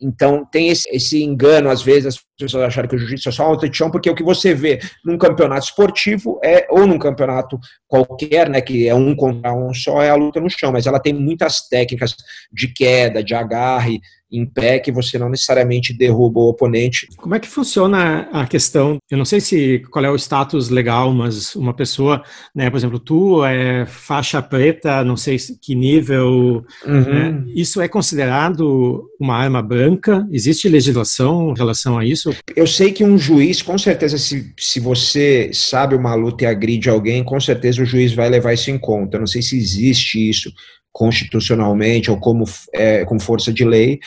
Então 0.00 0.44
tem 0.44 0.68
esse, 0.68 0.88
esse, 0.90 1.22
engano, 1.22 1.68
às 1.68 1.82
vezes, 1.82 2.06
as 2.06 2.24
pessoas 2.38 2.64
acharem 2.64 2.88
que 2.88 2.96
o 2.96 2.98
jiu-jitsu 2.98 3.28
é 3.28 3.32
só 3.32 3.50
luta 3.50 3.68
de 3.68 3.76
chão, 3.76 3.90
porque 3.90 4.08
o 4.08 4.14
que 4.14 4.22
você 4.22 4.54
vê 4.54 4.80
num 5.04 5.18
campeonato 5.18 5.66
esportivo 5.66 6.40
é, 6.42 6.66
ou 6.70 6.86
num 6.86 6.98
campeonato 6.98 7.58
qualquer, 7.86 8.48
né, 8.48 8.60
que 8.60 8.88
é 8.88 8.94
um 8.94 9.14
contra 9.14 9.52
um 9.52 9.74
só, 9.74 10.02
é 10.02 10.10
a 10.10 10.14
luta 10.14 10.40
no 10.40 10.48
chão, 10.48 10.72
mas 10.72 10.86
ela 10.86 11.00
tem 11.00 11.12
muitas 11.12 11.68
técnicas 11.68 12.14
de 12.52 12.68
queda, 12.68 13.22
de 13.22 13.34
agarre, 13.34 14.00
em 14.32 14.46
pé 14.46 14.78
que 14.78 14.90
você 14.90 15.18
não 15.18 15.28
necessariamente 15.28 15.92
derruba 15.92 16.40
o 16.40 16.48
oponente. 16.48 17.06
Como 17.16 17.34
é 17.34 17.40
que 17.40 17.48
funciona 17.48 18.28
a 18.32 18.46
questão? 18.46 18.98
Eu 19.10 19.18
não 19.18 19.24
sei 19.24 19.40
se 19.40 19.82
qual 19.90 20.04
é 20.04 20.10
o 20.10 20.16
status 20.16 20.70
legal, 20.70 21.12
mas 21.12 21.54
uma 21.54 21.74
pessoa, 21.74 22.22
né, 22.54 22.70
por 22.70 22.76
exemplo, 22.76 22.98
tu 22.98 23.44
é 23.44 23.84
faixa 23.86 24.40
preta, 24.40 25.04
não 25.04 25.16
sei 25.16 25.36
que 25.60 25.74
nível, 25.74 26.64
uhum. 26.86 27.00
né, 27.00 27.44
isso 27.54 27.80
é 27.80 27.88
considerado 27.88 29.08
uma 29.20 29.36
arma 29.36 29.62
branca? 29.62 30.26
Existe 30.30 30.68
legislação 30.68 31.50
em 31.50 31.58
relação 31.58 31.98
a 31.98 32.04
isso? 32.04 32.34
Eu 32.56 32.66
sei 32.66 32.92
que 32.92 33.04
um 33.04 33.18
juiz, 33.18 33.60
com 33.60 33.76
certeza, 33.76 34.16
se, 34.18 34.52
se 34.58 34.80
você 34.80 35.50
sabe 35.52 35.94
uma 35.94 36.14
luta 36.14 36.44
e 36.44 36.46
agride 36.46 36.88
alguém, 36.88 37.22
com 37.22 37.38
certeza 37.38 37.82
o 37.82 37.86
juiz 37.86 38.12
vai 38.14 38.28
levar 38.28 38.54
isso 38.54 38.70
em 38.70 38.78
conta. 38.78 39.16
Eu 39.16 39.20
não 39.20 39.26
sei 39.26 39.42
se 39.42 39.56
existe 39.56 40.28
isso 40.28 40.52
constitucionalmente 40.92 42.10
ou 42.10 42.18
como, 42.18 42.44
é, 42.72 43.04
com 43.04 43.18
força 43.18 43.52
de 43.52 43.64
lei, 43.64 43.98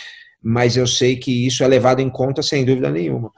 mas 0.41 0.77
eu 0.77 0.85
sei 0.85 1.15
que 1.15 1.45
isso 1.45 1.63
é 1.63 1.67
levado 1.67 2.01
em 2.01 2.09
conta 2.09 2.43
sem 2.43 2.63
dúvida 2.63 2.91
nenhuma. 2.91 3.31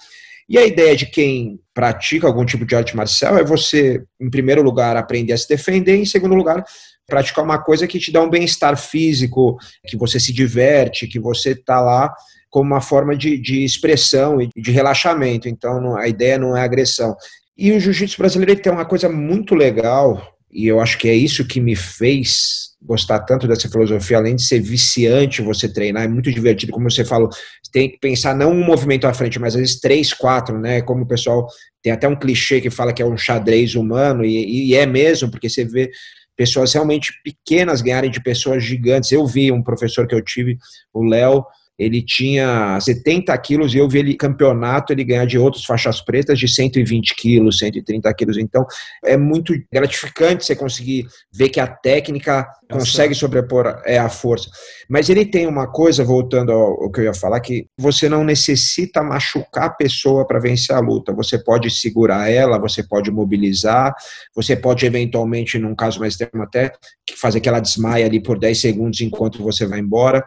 E 0.50 0.58
a 0.58 0.66
ideia 0.66 0.96
de 0.96 1.06
quem 1.06 1.60
pratica 1.74 2.26
algum 2.26 2.46
tipo 2.46 2.66
de 2.66 2.76
arte 2.76 2.96
marcial 2.96 3.38
é 3.38 3.44
você, 3.44 4.04
em 4.20 4.30
primeiro 4.30 4.62
lugar, 4.62 4.96
aprender 4.96 5.34
a 5.34 5.38
se 5.38 5.48
defender, 5.48 5.98
em 5.98 6.06
segundo 6.06 6.36
lugar, 6.36 6.64
praticar 7.06 7.44
uma 7.44 7.62
coisa 7.62 7.88
que 7.88 8.00
te 8.00 8.12
dá 8.12 8.22
um 8.22 8.30
bem-estar 8.30 8.78
físico, 8.78 9.58
que 9.86 9.98
você 9.98 10.20
se 10.20 10.34
diverte, 10.34 11.08
que 11.08 11.20
você 11.20 11.52
está 11.52 11.82
lá 11.82 12.14
como 12.50 12.66
uma 12.66 12.82
forma 12.82 13.16
de, 13.16 13.38
de 13.38 13.64
expressão 13.64 14.42
e 14.42 14.50
de 14.56 14.72
relaxamento. 14.72 15.50
Então, 15.50 15.98
a 15.98 16.08
ideia 16.08 16.38
não 16.38 16.56
é 16.56 16.62
agressão. 16.62 17.16
E 17.58 17.72
o 17.72 17.80
jiu-jitsu 17.80 18.18
brasileiro 18.18 18.62
tem 18.62 18.72
uma 18.72 18.86
coisa 18.86 19.10
muito 19.10 19.54
legal, 19.54 20.22
e 20.52 20.68
eu 20.68 20.80
acho 20.80 20.98
que 20.98 21.10
é 21.10 21.14
isso 21.14 21.46
que 21.46 21.60
me 21.60 21.76
fez 21.76 22.68
gostar 22.82 23.20
tanto 23.20 23.48
dessa 23.48 23.68
filosofia, 23.70 24.18
além 24.18 24.36
de 24.36 24.44
ser 24.44 24.60
viciante 24.60 25.42
você 25.42 25.68
treinar, 25.68 26.04
é 26.04 26.08
muito 26.08 26.32
divertido, 26.32 26.72
como 26.72 26.90
você 26.90 27.04
falou, 27.04 27.30
tem 27.72 27.90
que 27.90 28.00
pensar 28.00 28.36
não 28.36 28.52
um 28.52 28.64
movimento 28.64 29.06
à 29.08 29.14
frente, 29.14 29.40
mas 29.40 29.56
às 29.56 29.62
vezes 29.62 29.80
três, 29.80 30.14
quatro, 30.14 30.60
né? 30.60 30.82
Como 30.82 31.04
o 31.04 31.08
pessoal 31.08 31.48
tem 31.82 31.92
até 31.92 32.08
um 32.08 32.16
clichê 32.16 32.62
que 32.62 32.70
fala 32.70 32.94
que 32.94 33.02
é 33.02 33.06
um 33.06 33.18
xadrez 33.18 33.76
humano, 33.76 34.24
e, 34.24 34.70
e 34.70 34.76
é 34.76 34.86
mesmo, 34.86 35.30
porque 35.30 35.50
você 35.50 35.66
vê 35.66 35.90
pessoas 36.36 36.72
realmente 36.72 37.12
pequenas 37.24 37.82
ganharem 37.82 38.12
de 38.12 38.22
pessoas 38.22 38.64
gigantes. 38.64 39.12
Eu 39.12 39.26
vi 39.26 39.52
um 39.52 39.64
professor 39.64 40.08
que 40.08 40.14
eu 40.14 40.22
tive, 40.22 40.58
o 40.94 41.04
Léo, 41.04 41.44
ele 41.78 42.02
tinha 42.02 42.80
70 42.80 43.38
quilos 43.38 43.74
e 43.74 43.78
eu 43.78 43.88
vi 43.88 44.00
ele 44.00 44.16
campeonato, 44.16 44.92
ele 44.92 45.04
ganhar 45.04 45.26
de 45.26 45.38
outros 45.38 45.64
faixas 45.64 46.02
pretas 46.02 46.40
de 46.40 46.48
120 46.48 47.16
quilos, 47.16 47.60
130 47.60 48.12
quilos. 48.16 48.38
Então, 48.38 48.66
é 49.06 49.16
muito 49.16 49.54
gratificante 49.72 50.46
você 50.46 50.56
conseguir 50.56 51.08
ver 51.32 51.50
que 51.50 51.60
a 51.60 51.68
técnica 51.68 52.48
consegue 52.70 53.14
sobrepor 53.14 53.82
é, 53.86 53.98
a 53.98 54.10
força. 54.10 54.50
Mas 54.90 55.10
ele 55.10 55.26
tem 55.26 55.46
uma 55.46 55.68
coisa, 55.68 56.04
voltando 56.04 56.52
ao, 56.52 56.84
ao 56.84 56.92
que 56.92 57.02
eu 57.02 57.06
ia 57.06 57.14
falar, 57.14 57.40
que 57.40 57.68
você 57.78 58.10
não 58.10 58.24
necessita 58.24 59.04
machucar 59.04 59.66
a 59.66 59.70
pessoa 59.70 60.26
para 60.26 60.40
vencer 60.40 60.76
a 60.76 60.80
luta. 60.80 61.14
Você 61.14 61.38
pode 61.38 61.70
segurar 61.70 62.30
ela, 62.30 62.58
você 62.58 62.82
pode 62.82 63.12
mobilizar, 63.12 63.94
você 64.36 64.56
pode 64.56 64.86
eventualmente, 64.86 65.60
num 65.60 65.76
caso 65.76 66.00
mais 66.00 66.14
extremo 66.14 66.44
até, 66.44 66.72
fazer 67.16 67.40
que 67.40 67.48
ela 67.48 67.60
desmaie 67.60 68.04
ali 68.04 68.20
por 68.20 68.40
10 68.40 68.60
segundos 68.60 69.00
enquanto 69.02 69.44
você 69.44 69.66
vai 69.66 69.80
embora 69.80 70.26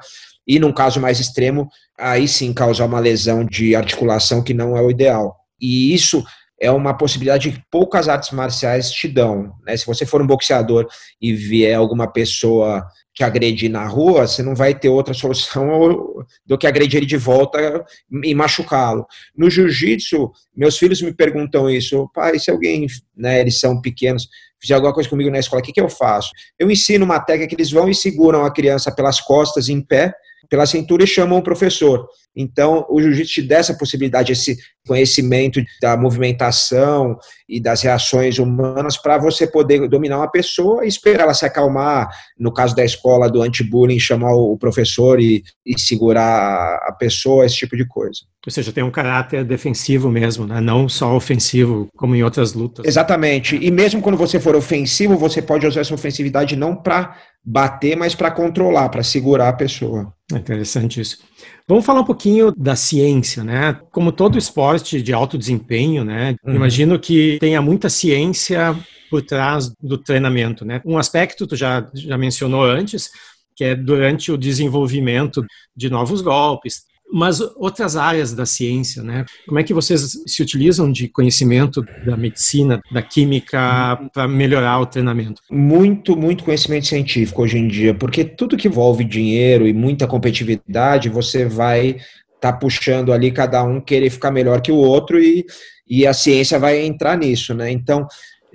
e 0.51 0.59
num 0.59 0.73
caso 0.73 0.99
mais 0.99 1.21
extremo, 1.21 1.69
aí 1.97 2.27
sim 2.27 2.53
causar 2.53 2.85
uma 2.87 2.99
lesão 2.99 3.45
de 3.45 3.77
articulação 3.77 4.43
que 4.43 4.53
não 4.53 4.77
é 4.77 4.83
o 4.83 4.91
ideal. 4.91 5.37
E 5.61 5.95
isso 5.95 6.25
é 6.61 6.69
uma 6.73 6.93
possibilidade 6.93 7.53
que 7.53 7.63
poucas 7.71 8.09
artes 8.09 8.33
marciais 8.33 8.91
te 8.91 9.07
dão. 9.07 9.53
Né? 9.65 9.77
Se 9.77 9.87
você 9.87 10.05
for 10.05 10.21
um 10.21 10.27
boxeador 10.27 10.89
e 11.23 11.33
vier 11.33 11.77
alguma 11.77 12.13
pessoa 12.13 12.85
te 13.15 13.23
agredir 13.23 13.71
na 13.71 13.87
rua, 13.87 14.27
você 14.27 14.43
não 14.43 14.57
vai 14.57 14.75
ter 14.75 14.89
outra 14.89 15.15
solução 15.15 16.05
do 16.45 16.59
que 16.59 16.67
agredir 16.67 16.97
ele 16.97 17.07
de 17.07 17.17
volta 17.17 17.85
e 18.25 18.35
machucá-lo. 18.35 19.07
No 19.37 19.49
jiu-jitsu, 19.49 20.33
meus 20.57 20.77
filhos 20.77 21.01
me 21.01 21.15
perguntam 21.15 21.71
isso, 21.71 22.11
pai, 22.13 22.41
se 22.41 22.51
alguém, 22.51 22.89
né, 23.17 23.41
eles 23.41 23.61
são 23.61 23.81
pequenos, 23.81 24.29
fizer 24.61 24.75
alguma 24.75 24.93
coisa 24.93 25.09
comigo 25.09 25.31
na 25.31 25.39
escola, 25.39 25.63
o 25.63 25.65
que, 25.65 25.73
que 25.73 25.81
eu 25.81 25.89
faço? 25.89 26.31
Eu 26.59 26.69
ensino 26.73 27.05
uma 27.05 27.21
técnica 27.21 27.51
que 27.51 27.55
eles 27.55 27.71
vão 27.71 27.89
e 27.89 27.95
seguram 27.95 28.45
a 28.45 28.53
criança 28.53 28.93
pelas 28.93 29.21
costas 29.21 29.69
em 29.69 29.81
pé, 29.81 30.13
pela 30.49 30.67
cintura 30.67 31.05
e 31.05 31.07
chamam 31.07 31.39
o 31.39 31.43
professor. 31.43 32.09
Então, 32.35 32.87
o 32.89 33.01
jiu-jitsu 33.01 33.35
te 33.35 33.43
dá 33.43 33.57
essa 33.57 33.75
possibilidade, 33.77 34.33
esse 34.33 34.57
conhecimento 34.87 35.61
da 35.83 35.97
movimentação 35.97 37.19
e 37.49 37.61
das 37.61 37.83
reações 37.83 38.39
humanas 38.39 38.97
para 38.97 39.19
você 39.19 39.47
poder 39.47 39.89
dominar 39.89 40.19
uma 40.19 40.31
pessoa 40.31 40.85
e 40.85 40.89
esperar 40.89 41.25
ela 41.25 41.35
se 41.35 41.45
acalmar. 41.45 42.09
No 42.39 42.53
caso 42.53 42.75
da 42.75 42.85
escola 42.85 43.29
do 43.29 43.43
anti-bullying, 43.43 43.99
chamar 43.99 44.33
o 44.33 44.57
professor 44.57 45.21
e, 45.21 45.43
e, 45.67 45.79
segurar 45.79 46.77
a 46.85 46.93
pessoa, 46.93 47.45
esse 47.45 47.57
tipo 47.57 47.77
de 47.77 47.87
coisa. 47.87 48.21
Ou 48.47 48.51
seja, 48.51 48.73
tem 48.73 48.83
um 48.83 48.91
caráter 48.91 49.45
defensivo 49.45 50.09
mesmo, 50.09 50.47
né? 50.47 50.61
não 50.61 50.89
só 50.89 51.15
ofensivo, 51.15 51.89
como 51.97 52.15
em 52.15 52.23
outras 52.23 52.55
lutas. 52.55 52.87
Exatamente. 52.87 53.57
E 53.61 53.71
mesmo 53.71 54.01
quando 54.01 54.17
você 54.17 54.41
for 54.41 54.57
ofensivo, 54.57 55.17
você 55.17 55.43
pode 55.43 55.67
usar 55.67 55.81
essa 55.81 55.95
ofensividade 55.95 56.57
não 56.57 56.75
para 56.75 57.17
bater, 57.45 57.97
mas 57.97 58.15
para 58.15 58.31
controlar, 58.31 58.89
para 58.89 59.03
segurar 59.03 59.49
a 59.49 59.53
pessoa. 59.53 60.13
Interessante 60.33 61.01
isso. 61.01 61.19
Vamos 61.67 61.85
falar 61.85 62.01
um 62.01 62.05
pouquinho 62.05 62.53
da 62.57 62.77
ciência, 62.77 63.43
né? 63.43 63.79
Como 63.91 64.13
todo 64.13 64.39
esporte 64.39 65.01
de 65.03 65.13
alto 65.13 65.39
desempenho, 65.39 66.05
né? 66.05 66.37
Uhum. 66.45 66.55
Imagino 66.55 66.99
que 66.99 67.39
tenha 67.41 67.61
muita 67.63 67.89
ciência 67.89 68.77
por 69.11 69.23
trás 69.23 69.73
do 69.83 69.99
treinamento, 69.99 70.65
né? 70.65 70.81
Um 70.85 70.99
aspecto 70.99 71.47
tu 71.47 71.57
já 71.57 71.89
já 71.95 72.17
mencionou 72.17 72.63
antes, 72.63 73.11
que 73.57 73.65
é 73.65 73.75
durante 73.75 74.31
o 74.31 74.39
desenvolvimento 74.39 75.45
de 75.75 75.91
novos 75.91 76.21
golpes, 76.21 76.85
mas 77.13 77.41
outras 77.57 77.97
áreas 77.97 78.33
da 78.33 78.47
ciência, 78.47 79.03
né? 79.03 79.25
Como 79.47 79.59
é 79.59 79.65
que 79.65 79.75
vocês 79.75 80.23
se 80.27 80.43
utilizam 80.43 80.91
de 80.91 81.09
conhecimento 81.09 81.85
da 82.05 82.17
medicina, 82.17 82.81
da 82.93 83.03
química 83.03 83.99
para 84.13 84.29
melhorar 84.29 84.79
o 84.81 84.87
treinamento? 84.87 85.43
Muito, 85.51 86.17
muito 86.17 86.45
conhecimento 86.45 86.87
científico 86.87 87.43
hoje 87.43 87.59
em 87.59 87.67
dia, 87.67 87.95
porque 87.95 88.25
tudo 88.25 88.57
que 88.57 88.69
envolve 88.69 89.05
dinheiro 89.05 89.67
e 89.67 89.73
muita 89.73 90.07
competitividade, 90.07 91.09
você 91.09 91.45
vai 91.45 91.89
estar 91.89 92.53
tá 92.53 92.53
puxando 92.53 93.13
ali 93.13 93.31
cada 93.31 93.63
um 93.63 93.81
querer 93.81 94.11
ficar 94.11 94.31
melhor 94.31 94.61
que 94.61 94.73
o 94.73 94.77
outro 94.77 95.19
e, 95.19 95.45
e 95.89 96.07
a 96.07 96.13
ciência 96.13 96.59
vai 96.59 96.81
entrar 96.85 97.19
nisso, 97.19 97.55
né? 97.55 97.71
Então, 97.71 98.07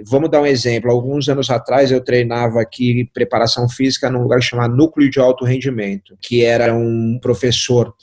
Vamos 0.07 0.29
dar 0.29 0.41
um 0.41 0.45
exemplo. 0.45 0.91
Alguns 0.91 1.29
anos 1.29 1.49
atrás 1.49 1.89
eu 1.89 2.03
treinava 2.03 2.59
aqui 2.61 3.09
preparação 3.13 3.69
física 3.69 4.09
num 4.09 4.23
lugar 4.23 4.41
chamado 4.41 4.75
Núcleo 4.75 5.09
de 5.09 5.21
Alto 5.21 5.45
Rendimento, 5.45 6.17
que 6.21 6.43
era 6.43 6.75
um 6.75 7.17
professor 7.21 7.93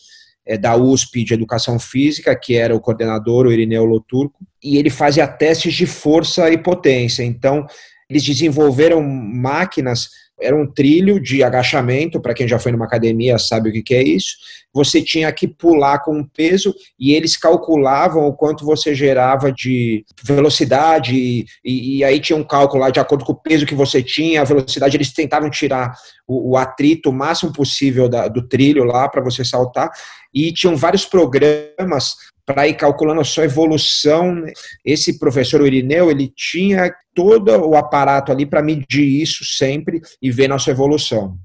é, 0.47 0.57
da 0.57 0.77
USP 0.77 1.25
de 1.25 1.35
Educação 1.35 1.79
Física, 1.79 2.35
que 2.35 2.57
era 2.57 2.75
o 2.75 2.81
coordenador, 2.81 3.47
o 3.47 3.53
Irineu 3.53 3.85
Loturco, 3.85 4.39
e 4.63 4.77
ele 4.77 4.91
fazia 4.91 5.27
testes 5.27 5.75
de 5.75 5.87
força 5.87 6.51
e 6.51 6.59
potência. 6.59 7.23
Então, 7.23 7.67
eles 8.09 8.23
desenvolveram 8.23 9.03
máquinas, 9.03 10.11
era 10.43 10.57
um 10.57 10.67
trilho 10.67 11.21
de 11.21 11.43
agachamento, 11.43 12.21
para 12.21 12.35
quem 12.35 12.49
já 12.49 12.59
foi 12.59 12.73
numa 12.73 12.85
academia 12.85 13.39
sabe 13.39 13.71
o 13.71 13.73
que, 13.73 13.83
que 13.83 13.95
é 13.95 14.03
isso. 14.03 14.37
Você 14.75 15.03
tinha 15.03 15.31
que 15.33 15.47
pular 15.47 15.99
com 16.01 16.19
um 16.19 16.25
peso 16.25 16.75
e 16.99 17.13
eles 17.13 17.37
calculavam 17.37 18.27
o 18.27 18.33
quanto 18.33 18.65
você 18.65 18.95
gerava 18.95 19.53
de 19.53 20.05
velocidade, 20.25 21.15
e, 21.15 21.47
e 21.65 22.05
aí 22.05 22.19
tinha 22.21 22.37
um 22.37 22.45
cálculo 22.45 22.83
lá 22.83 22.91
de 22.91 23.01
acordo 23.01 23.25
com 23.25 23.33
o 23.33 23.41
peso 23.41 23.67
que 23.67 23.75
você 23.75 24.03
tinha, 24.03 24.41
a 24.41 24.45
velocidade, 24.45 24.97
eles 24.97 25.13
tentavam 25.13 25.51
tirar 25.51 25.95
o, 26.27 26.53
o 26.53 26.57
atrito 26.57 27.11
o 27.11 27.13
máximo 27.13 27.53
possível 27.53 28.09
da, 28.09 28.29
do 28.29 28.47
trilho 28.47 28.85
lá 28.85 29.09
para 29.09 29.23
você 29.23 29.45
saltar 29.45 29.91
e 30.35 30.53
tinham 30.53 30.77
vários 30.77 31.05
programas 31.05 32.15
para 32.47 32.69
ir 32.69 32.75
calculando 32.75 33.21
a 33.21 33.25
sua 33.25 33.45
evolução. 33.45 34.45
Esse 34.85 35.19
professor 35.19 35.65
Irineu, 35.67 36.11
ele 36.11 36.33
tinha 36.35 36.93
todo 37.15 37.51
o 37.67 37.77
aparato 37.77 38.33
ali 38.33 38.47
para 38.47 38.63
medir 38.63 39.05
isso 39.05 39.45
sempre 39.45 40.01
e 40.21 40.31
ver 40.31 40.49
nossa 40.49 40.71
evolução. 40.71 41.37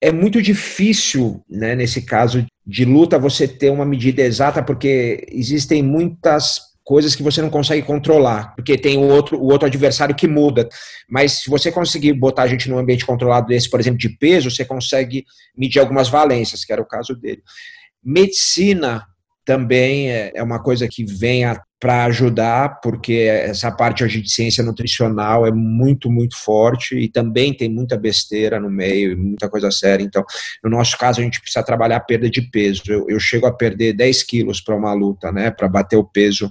É 0.00 0.12
muito 0.12 0.42
difícil, 0.42 1.42
né, 1.48 1.74
nesse 1.74 2.02
caso 2.02 2.44
de 2.66 2.84
luta, 2.84 3.18
você 3.18 3.48
ter 3.48 3.70
uma 3.70 3.84
medida 3.84 4.22
exata, 4.22 4.62
porque 4.62 5.26
existem 5.30 5.82
muitas 5.82 6.60
coisas 6.84 7.14
que 7.14 7.22
você 7.22 7.40
não 7.40 7.48
consegue 7.48 7.80
controlar, 7.82 8.54
porque 8.54 8.76
tem 8.76 8.98
o 8.98 9.08
outro, 9.08 9.38
o 9.38 9.50
outro 9.50 9.66
adversário 9.66 10.14
que 10.14 10.28
muda. 10.28 10.68
Mas 11.08 11.40
se 11.40 11.50
você 11.50 11.72
conseguir 11.72 12.12
botar 12.12 12.42
a 12.42 12.46
gente 12.46 12.68
num 12.68 12.78
ambiente 12.78 13.06
controlado 13.06 13.46
desse, 13.46 13.70
por 13.70 13.80
exemplo, 13.80 13.98
de 13.98 14.10
peso, 14.10 14.50
você 14.50 14.64
consegue 14.64 15.24
medir 15.56 15.78
algumas 15.78 16.10
valências, 16.10 16.64
que 16.64 16.72
era 16.72 16.82
o 16.82 16.86
caso 16.86 17.14
dele. 17.14 17.42
Medicina 18.02 19.06
também 19.44 20.10
é, 20.10 20.32
é 20.34 20.42
uma 20.42 20.62
coisa 20.62 20.88
que 20.88 21.04
vem 21.04 21.44
para 21.78 22.04
ajudar, 22.06 22.80
porque 22.80 23.12
essa 23.12 23.70
parte 23.70 24.02
hoje 24.02 24.22
de 24.22 24.30
ciência 24.30 24.64
nutricional 24.64 25.46
é 25.46 25.52
muito, 25.52 26.10
muito 26.10 26.34
forte 26.34 26.96
e 26.96 27.10
também 27.10 27.52
tem 27.52 27.68
muita 27.68 27.94
besteira 27.96 28.58
no 28.58 28.70
meio, 28.70 29.18
muita 29.18 29.50
coisa 29.50 29.70
séria. 29.70 30.02
Então, 30.02 30.24
no 30.62 30.70
nosso 30.70 30.96
caso, 30.96 31.20
a 31.20 31.22
gente 31.22 31.40
precisa 31.42 31.62
trabalhar 31.62 31.96
a 31.96 32.00
perda 32.00 32.30
de 32.30 32.40
peso. 32.40 32.82
Eu, 32.88 33.06
eu 33.08 33.20
chego 33.20 33.46
a 33.46 33.52
perder 33.52 33.92
10 33.92 34.22
quilos 34.22 34.62
para 34.62 34.74
uma 34.74 34.94
luta, 34.94 35.30
né, 35.30 35.50
para 35.50 35.68
bater 35.68 35.96
o 35.96 36.04
peso 36.04 36.50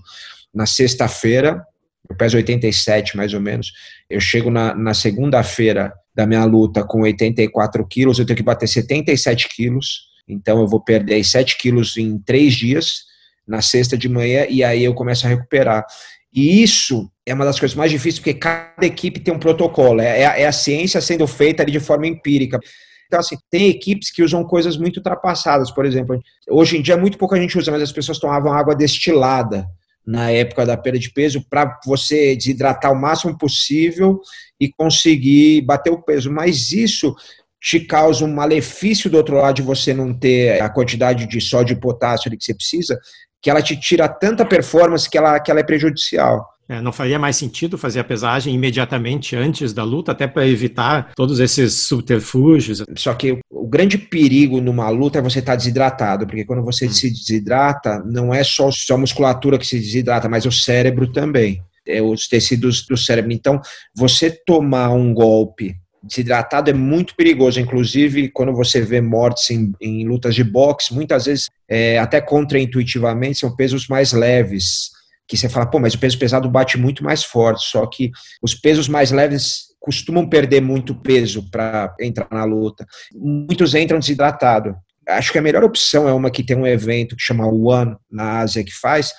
na 0.53 0.67
sexta-feira, 0.67 1.63
eu 2.07 2.15
peso 2.15 2.37
87 2.37 3.17
mais 3.17 3.33
ou 3.33 3.41
menos. 3.41 3.71
Eu 4.07 4.19
chego 4.19 4.51
na, 4.51 4.75
na 4.75 4.93
segunda-feira 4.93 5.91
da 6.13 6.27
minha 6.27 6.45
luta 6.45 6.83
com 6.83 7.01
84 7.01 7.87
quilos, 7.87 8.19
eu 8.19 8.25
tenho 8.25 8.37
que 8.37 8.43
bater 8.43 8.67
77 8.67 9.49
quilos 9.49 10.12
então 10.27 10.59
eu 10.61 10.67
vou 10.67 10.81
perder 10.81 11.23
7 11.23 11.57
quilos 11.57 11.97
em 11.97 12.17
três 12.17 12.53
dias, 12.53 13.03
na 13.47 13.61
sexta 13.61 13.97
de 13.97 14.07
manhã, 14.07 14.45
e 14.49 14.63
aí 14.63 14.83
eu 14.83 14.93
começo 14.93 15.25
a 15.25 15.29
recuperar. 15.29 15.85
E 16.33 16.63
isso 16.63 17.11
é 17.25 17.33
uma 17.33 17.45
das 17.45 17.59
coisas 17.59 17.75
mais 17.75 17.91
difíceis, 17.91 18.19
porque 18.19 18.33
cada 18.33 18.85
equipe 18.85 19.19
tem 19.19 19.33
um 19.33 19.39
protocolo, 19.39 20.01
é, 20.01 20.21
é, 20.21 20.41
é 20.41 20.47
a 20.47 20.51
ciência 20.51 20.99
sendo 21.01 21.27
feita 21.27 21.61
ali 21.61 21.71
de 21.71 21.79
forma 21.79 22.07
empírica. 22.07 22.59
Então, 23.07 23.19
assim, 23.19 23.37
tem 23.49 23.69
equipes 23.69 24.09
que 24.09 24.23
usam 24.23 24.43
coisas 24.43 24.75
muito 24.75 24.97
ultrapassadas, 24.97 25.69
por 25.69 25.85
exemplo. 25.85 26.19
Hoje 26.49 26.77
em 26.77 26.81
dia, 26.81 26.97
muito 26.97 27.17
pouca 27.17 27.39
gente 27.39 27.57
usa, 27.57 27.71
mas 27.71 27.83
as 27.83 27.91
pessoas 27.91 28.17
tomavam 28.17 28.51
água 28.51 28.75
destilada 28.75 29.67
na 30.05 30.31
época 30.31 30.65
da 30.65 30.75
perda 30.75 30.99
de 30.99 31.11
peso 31.11 31.45
para 31.49 31.79
você 31.85 32.35
desidratar 32.35 32.91
o 32.91 32.99
máximo 32.99 33.37
possível 33.37 34.19
e 34.59 34.69
conseguir 34.69 35.61
bater 35.61 35.91
o 35.91 36.01
peso. 36.01 36.31
Mas 36.31 36.71
isso 36.71 37.15
te 37.63 37.79
causa 37.79 38.25
um 38.25 38.33
malefício 38.33 39.09
do 39.09 39.15
outro 39.15 39.37
lado 39.37 39.55
de 39.55 39.61
você 39.61 39.93
não 39.93 40.13
ter 40.13 40.61
a 40.61 40.69
quantidade 40.69 41.25
de 41.25 41.39
sódio 41.39 41.73
e 41.73 41.79
potássio 41.79 42.29
que 42.29 42.43
você 42.43 42.53
precisa, 42.53 42.99
que 43.41 43.49
ela 43.49 43.61
te 43.61 43.79
tira 43.79 44.09
tanta 44.09 44.45
performance 44.45 45.09
que 45.09 45.17
ela, 45.17 45.39
que 45.39 45.49
ela 45.49 45.61
é 45.61 45.63
prejudicial. 45.63 46.45
É, 46.67 46.81
não 46.81 46.91
faria 46.91 47.17
mais 47.17 47.37
sentido 47.37 47.77
fazer 47.77 48.01
a 48.01 48.03
pesagem 48.03 48.53
imediatamente 48.53 49.35
antes 49.35 49.73
da 49.73 49.83
luta, 49.83 50.11
até 50.11 50.27
para 50.27 50.45
evitar 50.45 51.13
todos 51.15 51.39
esses 51.39 51.83
subterfúgios? 51.83 52.83
Só 52.97 53.13
que 53.13 53.39
o 53.49 53.67
grande 53.67 53.97
perigo 53.97 54.59
numa 54.59 54.89
luta 54.89 55.19
é 55.19 55.21
você 55.21 55.39
estar 55.39 55.53
tá 55.53 55.57
desidratado, 55.57 56.25
porque 56.25 56.45
quando 56.45 56.63
você 56.63 56.87
hum. 56.87 56.91
se 56.91 57.09
desidrata, 57.09 58.03
não 58.05 58.33
é 58.33 58.43
só 58.43 58.69
a 58.91 58.97
musculatura 58.97 59.57
que 59.57 59.67
se 59.67 59.79
desidrata, 59.79 60.27
mas 60.27 60.45
o 60.45 60.51
cérebro 60.51 61.07
também. 61.07 61.61
é, 61.87 62.01
os 62.01 62.27
tecidos 62.27 62.85
do 62.85 62.97
cérebro. 62.97 63.31
Então, 63.31 63.61
você 63.95 64.29
tomar 64.29 64.89
um 64.89 65.13
golpe 65.13 65.75
desidratado 66.03 66.69
é 66.69 66.73
muito 66.73 67.15
perigoso. 67.15 67.59
Inclusive, 67.59 68.29
quando 68.29 68.53
você 68.53 68.81
vê 68.81 68.99
mortes 68.99 69.49
em, 69.49 69.71
em 69.79 70.05
lutas 70.05 70.35
de 70.35 70.43
boxe, 70.43 70.93
muitas 70.93 71.25
vezes, 71.25 71.49
é, 71.69 71.97
até 71.97 72.19
contraintuitivamente, 72.19 73.39
são 73.39 73.55
pesos 73.55 73.87
mais 73.87 74.11
leves. 74.11 74.91
Que 75.25 75.37
você 75.37 75.47
fala, 75.47 75.65
pô, 75.65 75.79
mas 75.79 75.93
o 75.93 75.99
peso 75.99 76.19
pesado 76.19 76.49
bate 76.49 76.77
muito 76.77 77.03
mais 77.03 77.23
forte. 77.23 77.65
Só 77.65 77.85
que 77.85 78.11
os 78.41 78.53
pesos 78.53 78.89
mais 78.89 79.11
leves 79.11 79.73
costumam 79.79 80.27
perder 80.27 80.61
muito 80.61 80.93
peso 80.93 81.49
para 81.49 81.95
entrar 81.99 82.27
na 82.31 82.43
luta. 82.43 82.85
Muitos 83.13 83.73
entram 83.73 83.99
desidratado. 83.99 84.75
Acho 85.07 85.31
que 85.31 85.37
a 85.37 85.41
melhor 85.41 85.63
opção 85.63 86.07
é 86.07 86.13
uma 86.13 86.31
que 86.31 86.43
tem 86.43 86.55
um 86.55 86.67
evento 86.67 87.15
que 87.15 87.23
chama 87.23 87.47
One 87.47 87.95
na 88.11 88.39
Ásia 88.39 88.63
que 88.63 88.73
faz. 88.73 89.13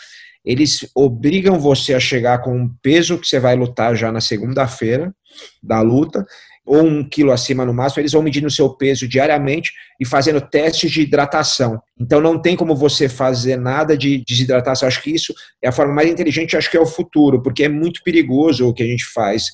Eles 0.45 0.87
obrigam 0.95 1.59
você 1.59 1.95
a 1.95 2.01
chegar 2.01 2.39
com 2.39 2.55
um 2.55 2.71
peso 2.83 3.19
que 3.19 3.27
você 3.27 3.41
vai 3.41 3.57
lutar 3.57 3.97
já 3.97 4.13
na 4.13 4.21
segunda-feira 4.21 5.15
da 5.63 5.81
luta 5.81 6.25
ou 6.65 6.83
um 6.83 7.05
quilo 7.05 7.31
acima 7.31 7.65
no 7.65 7.75
máximo, 7.75 8.01
eles 8.01 8.13
vão 8.13 8.23
medindo 8.23 8.47
o 8.47 8.51
seu 8.51 8.71
peso 8.71 9.07
diariamente 9.07 9.71
e 10.01 10.07
fazendo 10.07 10.41
testes 10.41 10.91
de 10.91 11.03
hidratação. 11.03 11.81
Então 12.01 12.21
não 12.21 12.41
tem 12.41 12.57
como 12.57 12.75
você 12.75 13.09
fazer 13.09 13.57
nada 13.57 13.97
de 13.97 14.25
desidratação. 14.27 14.89
Acho 14.89 15.03
que 15.03 15.15
isso 15.15 15.35
é 15.63 15.69
a 15.69 15.73
forma 15.73 15.93
mais 15.93 16.09
inteligente, 16.09 16.57
acho 16.57 16.71
que 16.71 16.77
é 16.77 16.81
o 16.81 16.87
futuro, 16.87 17.43
porque 17.43 17.65
é 17.65 17.69
muito 17.69 18.03
perigoso 18.03 18.67
o 18.67 18.73
que 18.73 18.83
a 18.83 18.87
gente 18.87 19.05
faz. 19.05 19.45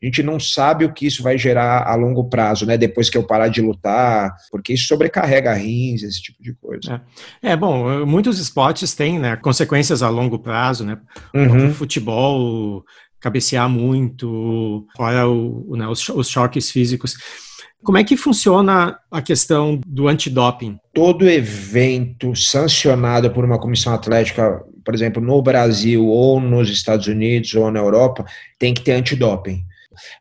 A 0.00 0.06
gente 0.06 0.22
não 0.22 0.38
sabe 0.38 0.84
o 0.84 0.92
que 0.92 1.06
isso 1.06 1.24
vai 1.24 1.36
gerar 1.36 1.82
a 1.82 1.96
longo 1.96 2.28
prazo, 2.28 2.64
né? 2.64 2.78
Depois 2.78 3.10
que 3.10 3.18
eu 3.18 3.26
parar 3.26 3.48
de 3.48 3.60
lutar, 3.60 4.32
porque 4.48 4.72
isso 4.74 4.86
sobrecarrega 4.86 5.52
rins, 5.54 6.04
esse 6.04 6.22
tipo 6.22 6.40
de 6.40 6.54
coisa. 6.54 7.02
É, 7.42 7.50
é 7.52 7.56
bom, 7.56 8.06
muitos 8.06 8.38
esportes 8.38 8.94
têm 8.94 9.18
né, 9.18 9.34
consequências 9.34 10.00
a 10.00 10.08
longo 10.08 10.38
prazo, 10.38 10.84
né? 10.84 10.98
Uhum. 11.34 11.70
O 11.70 11.74
futebol 11.74 12.84
cabecear 13.20 13.68
muito, 13.68 14.86
fora 14.96 15.28
o, 15.28 15.76
né, 15.76 15.86
os, 15.88 16.08
os 16.08 16.28
choques 16.28 16.70
físicos. 16.70 17.16
Como 17.82 17.96
é 17.96 18.04
que 18.04 18.16
funciona 18.16 18.98
a 19.10 19.22
questão 19.22 19.80
do 19.86 20.08
antidoping? 20.08 20.78
Todo 20.92 21.28
evento 21.28 22.34
sancionado 22.34 23.30
por 23.30 23.44
uma 23.44 23.58
comissão 23.58 23.94
atlética, 23.94 24.62
por 24.84 24.94
exemplo, 24.94 25.22
no 25.22 25.40
Brasil 25.40 26.04
ou 26.06 26.40
nos 26.40 26.68
Estados 26.70 27.06
Unidos 27.06 27.54
ou 27.54 27.70
na 27.70 27.78
Europa, 27.78 28.24
tem 28.58 28.74
que 28.74 28.82
ter 28.82 28.92
antidoping. 28.92 29.62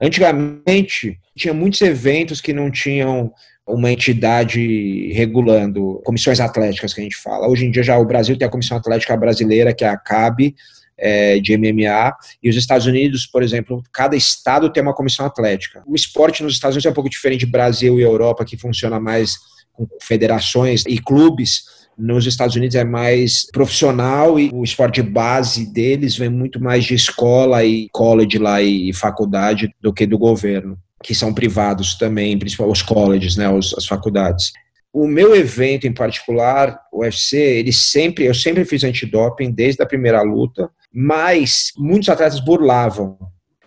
Antigamente, 0.01 1.19
tinha 1.35 1.53
muitos 1.53 1.81
eventos 1.81 2.41
que 2.41 2.53
não 2.53 2.69
tinham 2.69 3.31
uma 3.67 3.91
entidade 3.91 5.11
regulando, 5.13 6.01
comissões 6.05 6.39
atléticas 6.39 6.93
que 6.93 7.01
a 7.01 7.03
gente 7.03 7.17
fala. 7.17 7.49
Hoje 7.49 7.65
em 7.65 7.71
dia 7.71 7.83
já 7.83 7.97
o 7.97 8.05
Brasil 8.05 8.37
tem 8.37 8.47
a 8.47 8.51
Comissão 8.51 8.77
Atlética 8.77 9.17
Brasileira, 9.17 9.73
que 9.73 9.83
é 9.83 9.89
a 9.89 9.97
CAB, 9.97 10.55
é, 10.97 11.39
de 11.39 11.55
MMA, 11.57 12.15
e 12.41 12.49
os 12.49 12.55
Estados 12.55 12.87
Unidos, 12.87 13.27
por 13.27 13.43
exemplo, 13.43 13.83
cada 13.91 14.15
estado 14.15 14.71
tem 14.71 14.81
uma 14.81 14.95
comissão 14.95 15.25
atlética. 15.25 15.83
O 15.85 15.95
esporte 15.95 16.43
nos 16.43 16.53
Estados 16.53 16.75
Unidos 16.75 16.87
é 16.87 16.89
um 16.89 16.93
pouco 16.93 17.09
diferente 17.09 17.45
do 17.45 17.51
Brasil 17.51 17.99
e 17.99 18.03
Europa, 18.03 18.45
que 18.45 18.57
funciona 18.57 18.99
mais 18.99 19.37
com 19.77 19.87
federações 20.01 20.83
e 20.87 20.99
clubes. 20.99 21.77
Nos 21.97 22.25
Estados 22.25 22.55
Unidos 22.55 22.75
é 22.75 22.83
mais 22.83 23.49
profissional 23.51 24.39
e 24.39 24.49
o 24.53 24.63
esporte 24.63 25.01
base 25.01 25.71
deles 25.71 26.15
vem 26.15 26.29
muito 26.29 26.59
mais 26.59 26.83
de 26.83 26.93
escola 26.93 27.63
e 27.63 27.87
college 27.91 28.37
lá 28.37 28.61
e 28.61 28.93
faculdade 28.93 29.73
do 29.81 29.93
que 29.93 30.05
do 30.05 30.17
governo, 30.17 30.77
que 31.03 31.15
são 31.15 31.33
privados 31.33 31.95
também, 31.95 32.37
principalmente 32.37 32.75
os 32.75 32.81
colleges, 32.83 33.35
né, 33.35 33.45
as 33.75 33.85
faculdades. 33.85 34.51
O 34.93 35.07
meu 35.07 35.35
evento 35.35 35.85
em 35.85 35.93
particular, 35.93 36.79
o 36.91 37.01
UFC, 37.01 37.37
ele 37.37 37.73
sempre, 37.73 38.25
eu 38.25 38.33
sempre 38.33 38.65
fiz 38.65 38.83
antidoping 38.83 39.51
desde 39.51 39.81
a 39.83 39.85
primeira 39.85 40.21
luta, 40.21 40.69
mas 40.99 41.73
muitos 41.77 42.09
atletas 42.09 42.39
burlavam. 42.39 43.19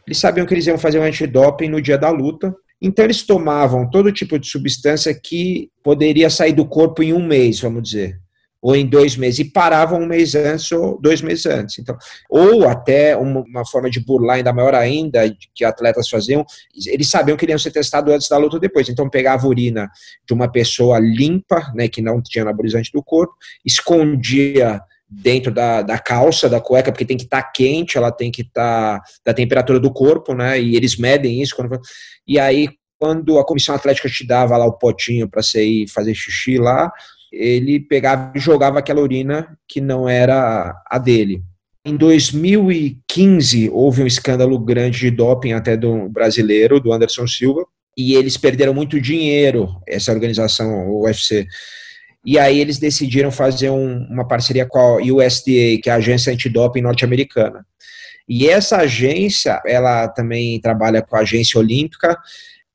Eles 0.04 0.18
sabiam 0.18 0.44
que 0.44 0.52
eles 0.52 0.66
iam 0.66 0.76
fazer 0.76 0.98
um 0.98 1.04
antidoping 1.04 1.68
no 1.68 1.80
dia 1.80 1.96
da 1.96 2.10
luta, 2.10 2.52
então 2.82 3.04
eles 3.04 3.22
tomavam 3.22 3.88
todo 3.88 4.10
tipo 4.10 4.36
de 4.36 4.48
substância 4.48 5.14
que 5.14 5.70
poderia 5.80 6.28
sair 6.28 6.52
do 6.52 6.66
corpo 6.66 7.04
em 7.04 7.12
um 7.12 7.24
mês, 7.24 7.60
vamos 7.60 7.84
dizer 7.84 8.18
ou 8.62 8.76
em 8.76 8.86
dois 8.86 9.16
meses, 9.16 9.38
e 9.38 9.44
paravam 9.50 10.02
um 10.02 10.06
mês 10.06 10.34
antes 10.34 10.70
ou 10.72 11.00
dois 11.00 11.22
meses 11.22 11.46
antes. 11.46 11.78
Então, 11.78 11.96
ou 12.28 12.68
até 12.68 13.16
uma, 13.16 13.64
forma 13.64 13.88
de 13.88 14.00
burlar 14.00 14.36
ainda 14.36 14.52
maior 14.52 14.74
ainda, 14.74 15.34
que 15.54 15.64
atletas 15.64 16.10
faziam, 16.10 16.44
eles 16.86 17.08
sabiam 17.08 17.38
que 17.38 17.46
iriam 17.46 17.58
ser 17.58 17.70
testados 17.70 18.12
antes 18.12 18.28
da 18.28 18.36
luta 18.36 18.56
ou 18.56 18.60
depois. 18.60 18.86
Então, 18.90 19.08
pegava 19.08 19.46
a 19.46 19.48
urina 19.48 19.90
de 20.26 20.34
uma 20.34 20.46
pessoa 20.46 20.98
limpa, 20.98 21.72
né, 21.74 21.88
que 21.88 22.02
não 22.02 22.20
tinha 22.20 22.42
anabolizante 22.42 22.90
do 22.92 23.02
corpo, 23.02 23.32
escondia 23.64 24.82
dentro 25.10 25.52
da, 25.52 25.82
da 25.82 25.98
calça, 25.98 26.48
da 26.48 26.60
cueca, 26.60 26.92
porque 26.92 27.04
tem 27.04 27.16
que 27.16 27.24
estar 27.24 27.42
tá 27.42 27.50
quente, 27.50 27.98
ela 27.98 28.12
tem 28.12 28.30
que 28.30 28.42
estar 28.42 29.00
tá 29.00 29.04
da 29.26 29.34
temperatura 29.34 29.80
do 29.80 29.92
corpo, 29.92 30.34
né, 30.34 30.60
e 30.60 30.76
eles 30.76 30.96
medem 30.96 31.42
isso. 31.42 31.56
Quando, 31.56 31.80
e 32.26 32.38
aí, 32.38 32.68
quando 32.98 33.38
a 33.38 33.44
comissão 33.44 33.74
atlética 33.74 34.08
te 34.08 34.26
dava 34.26 34.56
lá 34.56 34.66
o 34.66 34.78
potinho 34.78 35.28
para 35.28 35.42
você 35.42 35.64
ir 35.64 35.88
fazer 35.88 36.14
xixi 36.14 36.58
lá, 36.58 36.92
ele 37.32 37.80
pegava 37.80 38.32
e 38.34 38.38
jogava 38.38 38.78
aquela 38.78 39.00
urina 39.00 39.56
que 39.68 39.80
não 39.80 40.08
era 40.08 40.74
a 40.88 40.98
dele. 40.98 41.42
Em 41.84 41.96
2015, 41.96 43.70
houve 43.70 44.02
um 44.02 44.06
escândalo 44.06 44.58
grande 44.58 44.98
de 44.98 45.10
doping 45.10 45.52
até 45.52 45.76
do 45.76 46.08
brasileiro, 46.08 46.78
do 46.78 46.92
Anderson 46.92 47.26
Silva, 47.26 47.64
e 47.96 48.14
eles 48.14 48.36
perderam 48.36 48.74
muito 48.74 49.00
dinheiro, 49.00 49.80
essa 49.86 50.12
organização, 50.12 50.90
o 50.90 51.04
UFC. 51.04 51.46
E 52.24 52.38
aí 52.38 52.58
eles 52.58 52.78
decidiram 52.78 53.30
fazer 53.30 53.70
um, 53.70 54.04
uma 54.10 54.26
parceria 54.26 54.66
com 54.66 54.78
a 54.78 54.96
USDA, 54.96 55.80
que 55.82 55.88
é 55.88 55.92
a 55.92 55.96
agência 55.96 56.32
antidoping 56.32 56.82
norte-americana. 56.82 57.64
E 58.28 58.48
essa 58.48 58.76
agência, 58.76 59.60
ela 59.66 60.06
também 60.08 60.60
trabalha 60.60 61.02
com 61.02 61.16
a 61.16 61.20
agência 61.20 61.58
olímpica, 61.58 62.16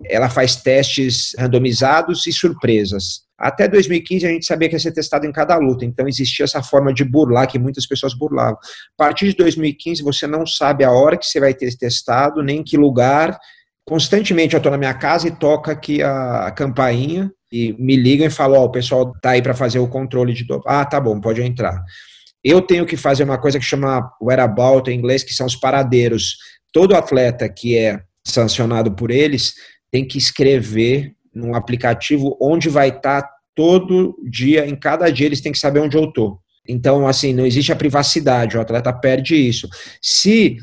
ela 0.03 0.29
faz 0.29 0.55
testes 0.58 1.34
randomizados 1.39 2.27
e 2.27 2.34
surpresas. 2.34 3.23
Até 3.38 3.67
2015 3.67 4.25
a 4.25 4.29
gente 4.29 4.45
sabia 4.45 4.69
que 4.69 4.75
ia 4.75 4.79
ser 4.79 4.93
testado 4.93 5.25
em 5.25 5.31
cada 5.31 5.58
luta, 5.58 5.86
então 5.86 6.08
existia 6.08 6.45
essa 6.45 6.63
forma 6.63 6.93
de 6.93 7.03
burlar 7.03 7.47
que 7.47 7.60
muitas 7.60 7.86
pessoas 7.86 8.13
burlavam. 8.13 8.58
A 8.58 8.97
partir 8.97 9.29
de 9.29 9.36
2015 9.36 10.03
você 10.03 10.25
não 10.25 10.45
sabe 10.45 10.84
a 10.84 10.91
hora 10.91 11.17
que 11.17 11.25
você 11.25 11.39
vai 11.39 11.53
ter 11.53 11.73
testado, 11.77 12.41
nem 12.41 12.60
em 12.60 12.63
que 12.63 12.77
lugar. 12.77 13.38
Constantemente 13.86 14.55
eu 14.55 14.58
estou 14.58 14.71
na 14.71 14.77
minha 14.77 14.93
casa 14.93 15.27
e 15.27 15.31
toca 15.31 15.71
aqui 15.71 16.01
a 16.01 16.51
campainha 16.51 17.31
e 17.56 17.74
me 17.80 17.96
ligam 17.96 18.28
e 18.28 18.30
falam: 18.30 18.60
Ó, 18.60 18.63
oh, 18.63 18.65
o 18.65 18.72
pessoal 18.72 19.13
tá 19.22 19.32
aí 19.32 19.41
para 19.41 19.54
fazer 19.54 19.80
o 19.80 19.88
controle 19.88 20.34
de 20.34 20.44
doping. 20.44 20.68
Ah, 20.68 20.84
tá 20.84 21.00
bom, 21.00 21.22
pode 21.22 21.41
entrar. 21.41 21.82
Eu 22.44 22.62
tenho 22.62 22.86
que 22.86 22.98
fazer 22.98 23.24
uma 23.24 23.38
coisa 23.38 23.58
que 23.58 23.65
chama 23.65 24.12
whereabout 24.22 24.91
em 24.91 24.98
inglês, 24.98 25.24
que 25.24 25.34
são 25.34 25.48
os 25.48 25.56
paradeiros. 25.56 26.36
Todo 26.74 26.96
atleta 26.96 27.48
que 27.48 27.78
é 27.78 28.02
sancionado 28.28 28.91
por 28.91 29.10
eles 29.10 29.54
tem 29.89 30.06
que 30.06 30.18
escrever 30.18 31.13
num 31.34 31.56
aplicativo 31.56 32.38
onde 32.41 32.68
vai 32.68 32.89
estar 32.89 33.22
tá 33.22 33.30
todo 33.56 34.18
dia, 34.30 34.68
em 34.68 34.76
cada 34.76 35.10
dia 35.10 35.28
eles 35.28 35.39
têm 35.39 35.54
que 35.54 35.58
saber 35.58 35.80
onde 35.80 35.96
eu 35.96 36.04
estou. 36.04 36.39
Então, 36.68 37.08
assim, 37.08 37.34
não 37.34 37.46
existe 37.46 37.72
a 37.72 37.76
privacidade, 37.76 38.58
o 38.58 38.62
atleta 38.62 38.91
perde 38.91 39.36
isso. 39.36 39.70
Se 40.02 40.58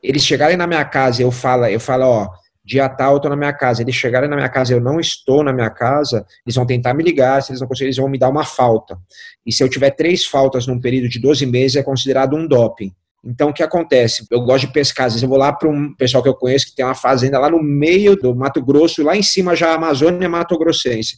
eles 0.00 0.24
chegarem 0.24 0.56
na 0.56 0.66
minha 0.66 0.84
casa 0.84 1.20
e 1.20 1.24
eu 1.24 1.32
falo, 1.32 1.66
eu 1.66 1.80
falo, 1.80 2.04
ó, 2.04 2.28
dia 2.66 2.88
tal 2.88 3.12
eu 3.12 3.16
estou 3.18 3.30
na 3.30 3.36
minha 3.36 3.52
casa, 3.52 3.80
eles 3.80 3.94
chegarem 3.94 4.28
na 4.28 4.34
minha 4.34 4.48
casa 4.48 4.74
eu 4.74 4.80
não 4.80 4.98
estou 4.98 5.44
na 5.44 5.52
minha 5.52 5.70
casa, 5.70 6.26
eles 6.44 6.56
vão 6.56 6.66
tentar 6.66 6.92
me 6.94 7.04
ligar, 7.04 7.40
se 7.40 7.52
eles 7.52 7.60
não 7.60 7.68
conseguirem, 7.68 7.90
eles 7.90 7.96
vão 7.96 8.08
me 8.08 8.18
dar 8.18 8.28
uma 8.28 8.44
falta. 8.44 8.98
E 9.46 9.52
se 9.52 9.62
eu 9.62 9.68
tiver 9.68 9.90
três 9.92 10.26
faltas 10.26 10.66
num 10.66 10.80
período 10.80 11.08
de 11.08 11.20
12 11.20 11.46
meses, 11.46 11.76
é 11.76 11.82
considerado 11.82 12.34
um 12.34 12.46
doping. 12.46 12.92
Então, 13.24 13.50
o 13.50 13.52
que 13.52 13.62
acontece? 13.62 14.26
Eu 14.30 14.40
gosto 14.40 14.66
de 14.66 14.72
pescar, 14.72 15.06
às 15.06 15.12
vezes 15.12 15.22
eu 15.22 15.28
vou 15.28 15.38
lá 15.38 15.52
para 15.52 15.68
um 15.68 15.94
pessoal 15.94 16.22
que 16.22 16.28
eu 16.28 16.34
conheço 16.34 16.66
que 16.66 16.74
tem 16.74 16.84
uma 16.84 16.94
fazenda 16.94 17.38
lá 17.38 17.48
no 17.48 17.62
meio 17.62 18.16
do 18.16 18.34
Mato 18.34 18.64
Grosso, 18.64 19.02
lá 19.02 19.16
em 19.16 19.22
cima 19.22 19.54
já 19.54 19.70
a 19.70 19.74
Amazônia 19.74 20.28
Mato 20.28 20.58
Grossense. 20.58 21.16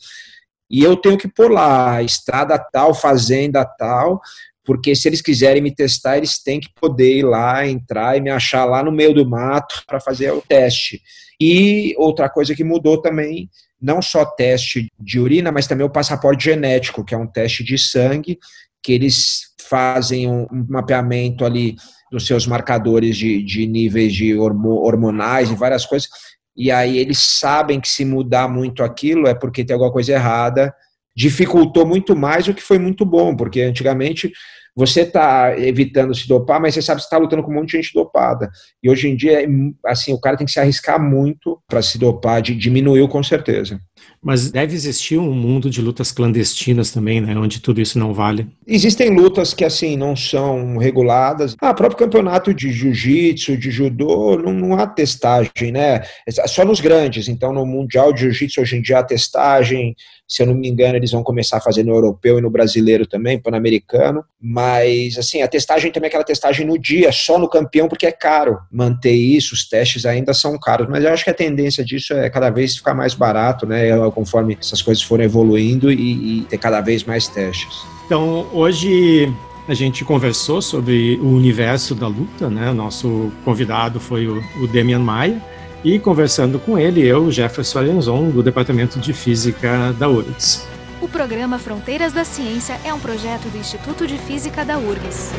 E 0.70 0.82
eu 0.82 0.96
tenho 0.96 1.16
que 1.16 1.30
lá, 1.48 2.02
estrada 2.02 2.58
tal, 2.58 2.92
fazenda 2.92 3.64
tal, 3.64 4.20
porque 4.68 4.94
se 4.94 5.08
eles 5.08 5.22
quiserem 5.22 5.62
me 5.62 5.74
testar, 5.74 6.18
eles 6.18 6.42
têm 6.42 6.60
que 6.60 6.68
poder 6.78 7.20
ir 7.20 7.22
lá, 7.22 7.66
entrar 7.66 8.18
e 8.18 8.20
me 8.20 8.28
achar 8.28 8.66
lá 8.66 8.82
no 8.82 8.92
meio 8.92 9.14
do 9.14 9.26
mato 9.26 9.82
para 9.88 9.98
fazer 9.98 10.30
o 10.30 10.42
teste. 10.42 11.00
E 11.40 11.94
outra 11.96 12.28
coisa 12.28 12.54
que 12.54 12.62
mudou 12.62 13.00
também, 13.00 13.48
não 13.80 14.02
só 14.02 14.26
teste 14.26 14.92
de 15.00 15.18
urina, 15.18 15.50
mas 15.50 15.66
também 15.66 15.86
o 15.86 15.90
passaporte 15.90 16.44
genético, 16.44 17.02
que 17.02 17.14
é 17.14 17.16
um 17.16 17.26
teste 17.26 17.64
de 17.64 17.78
sangue, 17.78 18.38
que 18.82 18.92
eles 18.92 19.54
fazem 19.70 20.28
um, 20.28 20.46
mapeamento 20.68 21.46
ali 21.46 21.74
dos 22.12 22.26
seus 22.26 22.46
marcadores 22.46 23.16
de, 23.16 23.42
de 23.42 23.66
níveis 23.66 24.12
de 24.12 24.36
hormonais 24.36 25.50
e 25.50 25.54
várias 25.54 25.86
coisas, 25.86 26.10
e 26.54 26.70
aí 26.70 26.98
eles 26.98 27.20
sabem 27.20 27.80
que 27.80 27.88
se 27.88 28.04
mudar 28.04 28.48
muito 28.48 28.82
aquilo 28.82 29.28
é 29.28 29.34
porque 29.34 29.64
tem 29.64 29.72
alguma 29.72 29.92
coisa 29.92 30.12
errada, 30.12 30.74
dificultou 31.16 31.86
muito 31.86 32.14
mais 32.14 32.46
o 32.46 32.54
que 32.54 32.62
foi 32.62 32.78
muito 32.78 33.04
bom, 33.06 33.34
porque 33.34 33.62
antigamente 33.62 34.30
você 34.78 35.00
está 35.00 35.58
evitando 35.58 36.14
se 36.14 36.28
dopar, 36.28 36.60
mas 36.60 36.72
você 36.72 36.80
sabe 36.80 37.00
que 37.00 37.06
está 37.06 37.18
lutando 37.18 37.42
com 37.42 37.50
um 37.50 37.54
monte 37.54 37.70
de 37.70 37.78
gente 37.78 37.92
dopada. 37.92 38.48
E 38.80 38.88
hoje 38.88 39.08
em 39.08 39.16
dia, 39.16 39.44
assim, 39.84 40.12
o 40.12 40.20
cara 40.20 40.36
tem 40.36 40.46
que 40.46 40.52
se 40.52 40.60
arriscar 40.60 41.02
muito 41.02 41.60
para 41.66 41.82
se 41.82 41.98
dopar, 41.98 42.40
de, 42.40 42.54
diminuiu 42.54 43.08
com 43.08 43.20
certeza. 43.20 43.80
Mas 44.22 44.50
deve 44.50 44.74
existir 44.74 45.16
um 45.16 45.32
mundo 45.32 45.70
de 45.70 45.80
lutas 45.80 46.10
clandestinas 46.10 46.90
também, 46.90 47.20
né? 47.20 47.36
Onde 47.36 47.60
tudo 47.60 47.80
isso 47.80 47.98
não 47.98 48.12
vale. 48.12 48.46
Existem 48.66 49.10
lutas 49.10 49.54
que, 49.54 49.64
assim, 49.64 49.96
não 49.96 50.16
são 50.16 50.76
reguladas. 50.76 51.56
Ah, 51.60 51.72
próprio 51.72 51.98
campeonato 51.98 52.52
de 52.52 52.72
jiu-jitsu, 52.72 53.56
de 53.56 53.70
judô, 53.70 54.36
não, 54.36 54.52
não, 54.52 54.78
há 54.78 54.86
testagem, 54.86 55.72
né? 55.72 56.02
É 56.26 56.46
só 56.48 56.64
nos 56.64 56.80
grandes. 56.80 57.28
Então, 57.28 57.52
no 57.52 57.64
Mundial 57.64 58.12
de 58.12 58.22
Jiu-Jitsu, 58.22 58.60
hoje 58.60 58.76
em 58.76 58.82
dia, 58.82 58.98
há 58.98 59.02
testagem. 59.02 59.94
Se 60.26 60.42
eu 60.42 60.46
não 60.46 60.54
me 60.54 60.68
engano, 60.68 60.96
eles 60.96 61.12
vão 61.12 61.22
começar 61.22 61.56
a 61.56 61.60
fazer 61.60 61.84
no 61.84 61.94
europeu 61.94 62.38
e 62.38 62.42
no 62.42 62.50
brasileiro 62.50 63.06
também, 63.06 63.40
pan-americano. 63.40 64.22
Mas, 64.40 65.16
assim, 65.16 65.42
a 65.42 65.48
testagem 65.48 65.90
também 65.90 66.08
é 66.08 66.10
aquela 66.10 66.24
testagem 66.24 66.66
no 66.66 66.78
dia, 66.78 67.10
só 67.12 67.38
no 67.38 67.48
campeão, 67.48 67.88
porque 67.88 68.06
é 68.06 68.12
caro 68.12 68.58
manter 68.70 69.14
isso. 69.14 69.54
Os 69.54 69.66
testes 69.66 70.04
ainda 70.04 70.34
são 70.34 70.58
caros. 70.58 70.88
Mas 70.88 71.04
eu 71.04 71.12
acho 71.12 71.24
que 71.24 71.30
a 71.30 71.34
tendência 71.34 71.84
disso 71.84 72.12
é 72.12 72.28
cada 72.28 72.50
vez 72.50 72.76
ficar 72.76 72.94
mais 72.94 73.14
barato, 73.14 73.64
né? 73.64 73.87
Conforme 74.14 74.56
essas 74.60 74.82
coisas 74.82 75.02
forem 75.02 75.26
evoluindo 75.26 75.90
e, 75.90 76.38
e 76.38 76.40
ter 76.42 76.58
cada 76.58 76.80
vez 76.80 77.04
mais 77.04 77.26
testes. 77.26 77.86
Então, 78.06 78.46
hoje 78.52 79.32
a 79.68 79.74
gente 79.74 80.04
conversou 80.04 80.62
sobre 80.62 81.18
o 81.22 81.28
universo 81.28 81.94
da 81.94 82.08
luta, 82.08 82.48
né? 82.48 82.70
O 82.70 82.74
nosso 82.74 83.30
convidado 83.44 84.00
foi 84.00 84.26
o, 84.26 84.42
o 84.62 84.66
Demian 84.66 85.00
Maia. 85.00 85.42
E 85.84 85.98
conversando 85.98 86.58
com 86.58 86.78
ele, 86.78 87.06
eu, 87.06 87.30
Jefferson 87.30 87.78
Alenzon, 87.78 88.30
do 88.30 88.42
Departamento 88.42 88.98
de 88.98 89.12
Física 89.12 89.94
da 89.98 90.08
URGS. 90.08 90.66
O 91.00 91.06
programa 91.06 91.58
Fronteiras 91.58 92.12
da 92.12 92.24
Ciência 92.24 92.80
é 92.84 92.92
um 92.92 92.98
projeto 92.98 93.48
do 93.48 93.58
Instituto 93.58 94.06
de 94.06 94.18
Física 94.18 94.64
da 94.64 94.78
URGS. 94.78 95.32